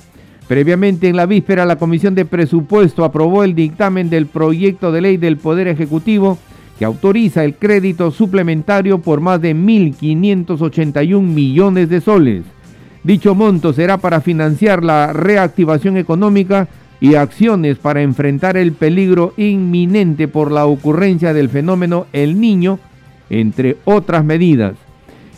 Previamente, 0.49 1.07
en 1.07 1.15
la 1.15 1.25
víspera, 1.25 1.65
la 1.65 1.77
Comisión 1.77 2.15
de 2.15 2.25
Presupuesto 2.25 3.05
aprobó 3.05 3.45
el 3.45 3.55
dictamen 3.55 4.09
del 4.09 4.25
proyecto 4.25 4.91
de 4.91 4.99
ley 4.99 5.15
del 5.15 5.37
Poder 5.37 5.69
Ejecutivo 5.69 6.37
que 6.77 6.83
autoriza 6.83 7.45
el 7.45 7.55
crédito 7.55 8.11
suplementario 8.11 8.99
por 8.99 9.21
más 9.21 9.41
de 9.41 9.55
1.581 9.55 11.21
millones 11.21 11.87
de 11.87 12.01
soles. 12.01 12.43
Dicho 13.05 13.35
monto 13.35 13.71
será 13.71 13.99
para 13.99 14.19
financiar 14.19 14.83
la 14.83 15.13
reactivación 15.13 15.95
económica 15.95 16.67
y 17.01 17.15
acciones 17.15 17.77
para 17.77 18.01
enfrentar 18.01 18.57
el 18.57 18.73
peligro 18.73 19.33
inminente 19.37 20.27
por 20.27 20.51
la 20.51 20.65
ocurrencia 20.65 21.33
del 21.33 21.49
fenómeno 21.49 22.07
El 22.11 22.39
Niño, 22.39 22.79
entre 23.29 23.77
otras 23.85 24.25
medidas. 24.25 24.73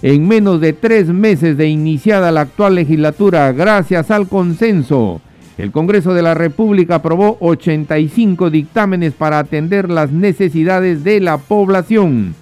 En 0.01 0.27
menos 0.27 0.59
de 0.59 0.73
tres 0.73 1.07
meses 1.07 1.57
de 1.57 1.67
iniciada 1.67 2.31
la 2.31 2.41
actual 2.41 2.75
legislatura, 2.75 3.51
gracias 3.51 4.09
al 4.09 4.27
consenso, 4.27 5.21
el 5.57 5.71
Congreso 5.71 6.15
de 6.15 6.23
la 6.23 6.33
República 6.33 6.95
aprobó 6.95 7.37
85 7.39 8.49
dictámenes 8.49 9.13
para 9.13 9.37
atender 9.37 9.91
las 9.91 10.11
necesidades 10.11 11.03
de 11.03 11.19
la 11.19 11.37
población. 11.37 12.33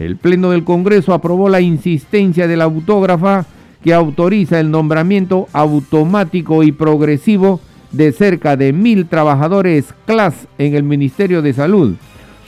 El 0.00 0.16
Pleno 0.16 0.50
del 0.50 0.64
Congreso 0.64 1.14
aprobó 1.14 1.48
la 1.48 1.60
insistencia 1.60 2.48
de 2.48 2.56
la 2.56 2.64
autógrafa 2.64 3.46
que 3.84 3.94
autoriza 3.94 4.58
el 4.58 4.72
nombramiento 4.72 5.46
automático 5.52 6.64
y 6.64 6.72
progresivo 6.72 7.60
de 7.96 8.12
cerca 8.12 8.56
de 8.56 8.72
mil 8.72 9.06
trabajadores 9.06 9.94
CLAS 10.06 10.48
en 10.58 10.74
el 10.74 10.82
Ministerio 10.82 11.42
de 11.42 11.52
Salud, 11.52 11.94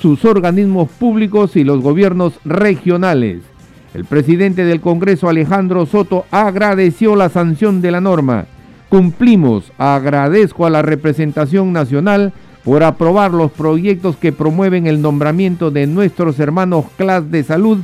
sus 0.00 0.24
organismos 0.24 0.88
públicos 0.90 1.56
y 1.56 1.64
los 1.64 1.80
gobiernos 1.80 2.34
regionales. 2.44 3.42
El 3.94 4.04
presidente 4.04 4.64
del 4.64 4.80
Congreso, 4.80 5.28
Alejandro 5.28 5.86
Soto, 5.86 6.26
agradeció 6.30 7.16
la 7.16 7.28
sanción 7.28 7.80
de 7.80 7.90
la 7.92 8.00
norma. 8.00 8.46
Cumplimos, 8.88 9.72
agradezco 9.78 10.66
a 10.66 10.70
la 10.70 10.82
representación 10.82 11.72
nacional 11.72 12.32
por 12.64 12.82
aprobar 12.82 13.32
los 13.32 13.52
proyectos 13.52 14.16
que 14.16 14.32
promueven 14.32 14.86
el 14.86 15.00
nombramiento 15.00 15.70
de 15.70 15.86
nuestros 15.86 16.40
hermanos 16.40 16.86
CLAS 16.96 17.30
de 17.30 17.44
salud, 17.44 17.78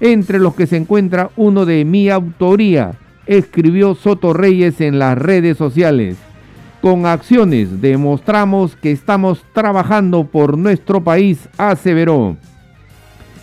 entre 0.00 0.40
los 0.40 0.54
que 0.54 0.66
se 0.66 0.76
encuentra 0.76 1.30
uno 1.36 1.64
de 1.64 1.84
mi 1.84 2.10
autoría, 2.10 2.92
escribió 3.26 3.94
Soto 3.94 4.32
Reyes 4.32 4.80
en 4.80 4.98
las 4.98 5.16
redes 5.16 5.56
sociales. 5.56 6.16
Con 6.84 7.06
acciones 7.06 7.80
demostramos 7.80 8.76
que 8.76 8.90
estamos 8.90 9.42
trabajando 9.54 10.24
por 10.24 10.58
nuestro 10.58 11.02
país, 11.02 11.48
aseveró. 11.56 12.36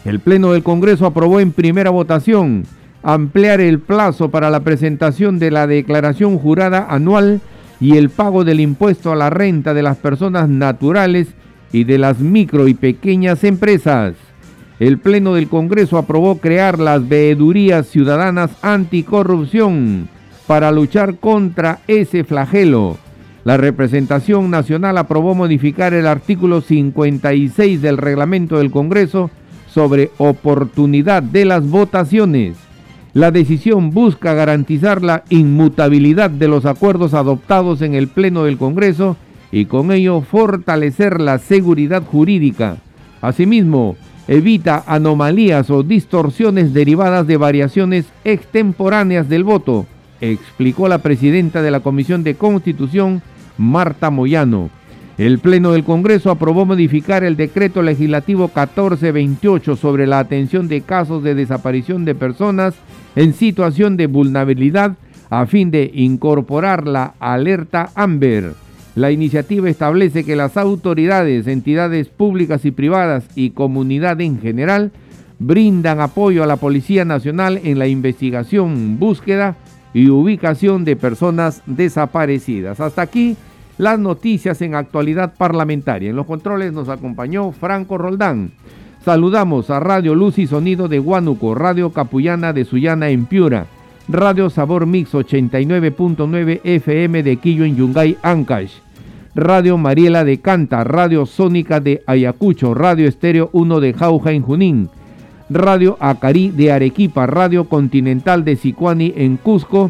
El 0.05 0.19
Pleno 0.19 0.53
del 0.53 0.61
Congreso 0.61 1.07
aprobó 1.07 1.39
en 1.39 1.51
primera 1.51 1.89
votación 1.89 2.65
ampliar 3.01 3.59
el 3.59 3.79
plazo 3.79 4.29
para 4.29 4.51
la 4.51 4.59
presentación 4.59 5.39
de 5.39 5.49
la 5.49 5.65
declaración 5.65 6.37
jurada 6.37 6.85
anual 6.87 7.41
y 7.79 7.97
el 7.97 8.11
pago 8.11 8.43
del 8.43 8.59
impuesto 8.59 9.11
a 9.11 9.15
la 9.15 9.31
renta 9.31 9.73
de 9.73 9.81
las 9.81 9.97
personas 9.97 10.47
naturales 10.47 11.29
y 11.71 11.85
de 11.85 11.97
las 11.97 12.19
micro 12.19 12.67
y 12.67 12.75
pequeñas 12.75 13.43
empresas. 13.43 14.13
El 14.79 14.99
Pleno 14.99 15.33
del 15.33 15.47
Congreso 15.47 15.97
aprobó 15.97 16.37
crear 16.37 16.77
las 16.77 17.09
veedurías 17.09 17.87
ciudadanas 17.87 18.51
anticorrupción 18.61 20.09
para 20.45 20.71
luchar 20.71 21.15
contra 21.15 21.79
ese 21.87 22.23
flagelo. 22.23 22.99
La 23.43 23.57
representación 23.57 24.51
nacional 24.51 24.97
aprobó 24.99 25.33
modificar 25.33 25.93
el 25.95 26.05
artículo 26.05 26.61
56 26.61 27.81
del 27.81 27.97
reglamento 27.97 28.59
del 28.59 28.69
Congreso 28.69 29.31
sobre 29.67 30.11
oportunidad 30.19 31.23
de 31.23 31.45
las 31.45 31.67
votaciones. 31.67 32.57
La 33.13 33.31
decisión 33.31 33.89
busca 33.91 34.35
garantizar 34.35 35.01
la 35.01 35.23
inmutabilidad 35.29 36.29
de 36.29 36.47
los 36.47 36.65
acuerdos 36.65 37.13
adoptados 37.13 37.81
en 37.81 37.95
el 37.95 38.07
Pleno 38.07 38.43
del 38.43 38.57
Congreso 38.57 39.17
y 39.51 39.65
con 39.65 39.91
ello 39.91 40.21
fortalecer 40.21 41.19
la 41.19 41.39
seguridad 41.39 42.03
jurídica. 42.03 42.77
Asimismo, 43.21 43.97
evita 44.27 44.83
anomalías 44.85 45.69
o 45.71 45.83
distorsiones 45.83 46.73
derivadas 46.73 47.25
de 47.27 47.37
variaciones 47.37 48.05
extemporáneas 48.23 49.27
del 49.27 49.43
voto, 49.43 49.87
explicó 50.21 50.87
la 50.87 50.99
presidenta 50.99 51.61
de 51.61 51.71
la 51.71 51.81
Comisión 51.81 52.23
de 52.23 52.35
Constitución, 52.35 53.21
Marta 53.61 54.09
Moyano. 54.09 54.69
El 55.17 55.39
Pleno 55.39 55.71
del 55.73 55.83
Congreso 55.83 56.31
aprobó 56.31 56.65
modificar 56.65 57.23
el 57.23 57.37
decreto 57.37 57.83
legislativo 57.83 58.47
1428 58.47 59.75
sobre 59.75 60.07
la 60.07 60.19
atención 60.19 60.67
de 60.67 60.81
casos 60.81 61.21
de 61.23 61.35
desaparición 61.35 62.03
de 62.03 62.15
personas 62.15 62.73
en 63.15 63.33
situación 63.33 63.97
de 63.97 64.07
vulnerabilidad 64.07 64.97
a 65.29 65.45
fin 65.45 65.69
de 65.69 65.91
incorporar 65.93 66.87
la 66.87 67.13
alerta 67.19 67.91
AMBER. 67.93 68.53
La 68.95 69.11
iniciativa 69.11 69.69
establece 69.69 70.25
que 70.25 70.35
las 70.35 70.57
autoridades, 70.57 71.47
entidades 71.47 72.09
públicas 72.09 72.65
y 72.65 72.71
privadas 72.71 73.25
y 73.35 73.51
comunidad 73.51 74.19
en 74.21 74.41
general 74.41 74.91
brindan 75.39 76.01
apoyo 76.01 76.43
a 76.43 76.47
la 76.47 76.57
Policía 76.57 77.05
Nacional 77.05 77.61
en 77.63 77.79
la 77.79 77.87
investigación, 77.87 78.99
búsqueda 78.99 79.55
y 79.93 80.09
ubicación 80.09 80.83
de 80.83 80.95
personas 80.95 81.61
desaparecidas. 81.65 82.79
Hasta 82.79 83.01
aquí 83.01 83.37
las 83.81 83.97
noticias 83.97 84.61
en 84.61 84.75
actualidad 84.75 85.33
parlamentaria. 85.35 86.11
En 86.11 86.15
los 86.15 86.27
controles 86.27 86.71
nos 86.71 86.87
acompañó 86.87 87.51
Franco 87.51 87.97
Roldán. 87.97 88.51
Saludamos 89.03 89.71
a 89.71 89.79
Radio 89.79 90.13
Luz 90.13 90.37
y 90.37 90.45
Sonido 90.45 90.87
de 90.87 90.99
Huánuco, 90.99 91.55
Radio 91.55 91.89
Capullana 91.89 92.53
de 92.53 92.63
Sullana 92.63 93.09
en 93.09 93.25
Piura, 93.25 93.65
Radio 94.07 94.51
Sabor 94.51 94.85
Mix 94.85 95.13
89.9 95.13 96.61
FM 96.63 97.23
de 97.23 97.37
Quillo 97.37 97.65
en 97.65 97.75
Yungay, 97.75 98.17
Ancash. 98.21 98.73
Radio 99.33 99.79
Mariela 99.79 100.25
de 100.25 100.39
Canta, 100.41 100.83
Radio 100.83 101.25
Sónica 101.25 101.79
de 101.79 102.03
Ayacucho, 102.05 102.75
Radio 102.75 103.07
Estéreo 103.07 103.49
1 103.51 103.79
de 103.79 103.93
Jauja 103.93 104.31
en 104.31 104.43
Junín, 104.43 104.89
Radio 105.49 105.97
Acarí 105.99 106.49
de 106.49 106.71
Arequipa, 106.71 107.25
Radio 107.25 107.63
Continental 107.63 108.45
de 108.45 108.57
Sicuani 108.57 109.11
en 109.15 109.37
Cusco, 109.37 109.89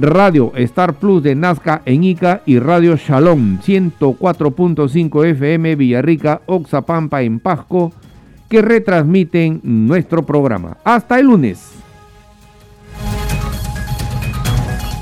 Radio 0.00 0.52
Star 0.56 0.94
Plus 0.94 1.22
de 1.22 1.34
Nazca 1.34 1.82
en 1.84 2.04
Ica 2.04 2.42
y 2.46 2.58
Radio 2.58 2.96
Shalom 2.96 3.58
104.5 3.60 5.26
FM 5.26 5.76
Villarrica, 5.76 6.40
Oxapampa 6.46 7.22
en 7.22 7.40
Pasco, 7.40 7.92
que 8.48 8.62
retransmiten 8.62 9.60
nuestro 9.62 10.24
programa. 10.24 10.78
Hasta 10.84 11.18
el 11.18 11.26
lunes. 11.26 11.72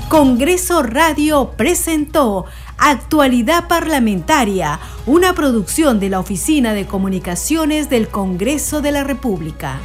Congreso 0.09 0.83
Radio 0.83 1.51
presentó 1.55 2.45
Actualidad 2.77 3.67
Parlamentaria, 3.67 4.79
una 5.05 5.33
producción 5.33 5.99
de 5.99 6.09
la 6.09 6.19
Oficina 6.19 6.73
de 6.73 6.85
Comunicaciones 6.85 7.89
del 7.89 8.07
Congreso 8.07 8.81
de 8.81 8.91
la 8.91 9.03
República. 9.03 9.79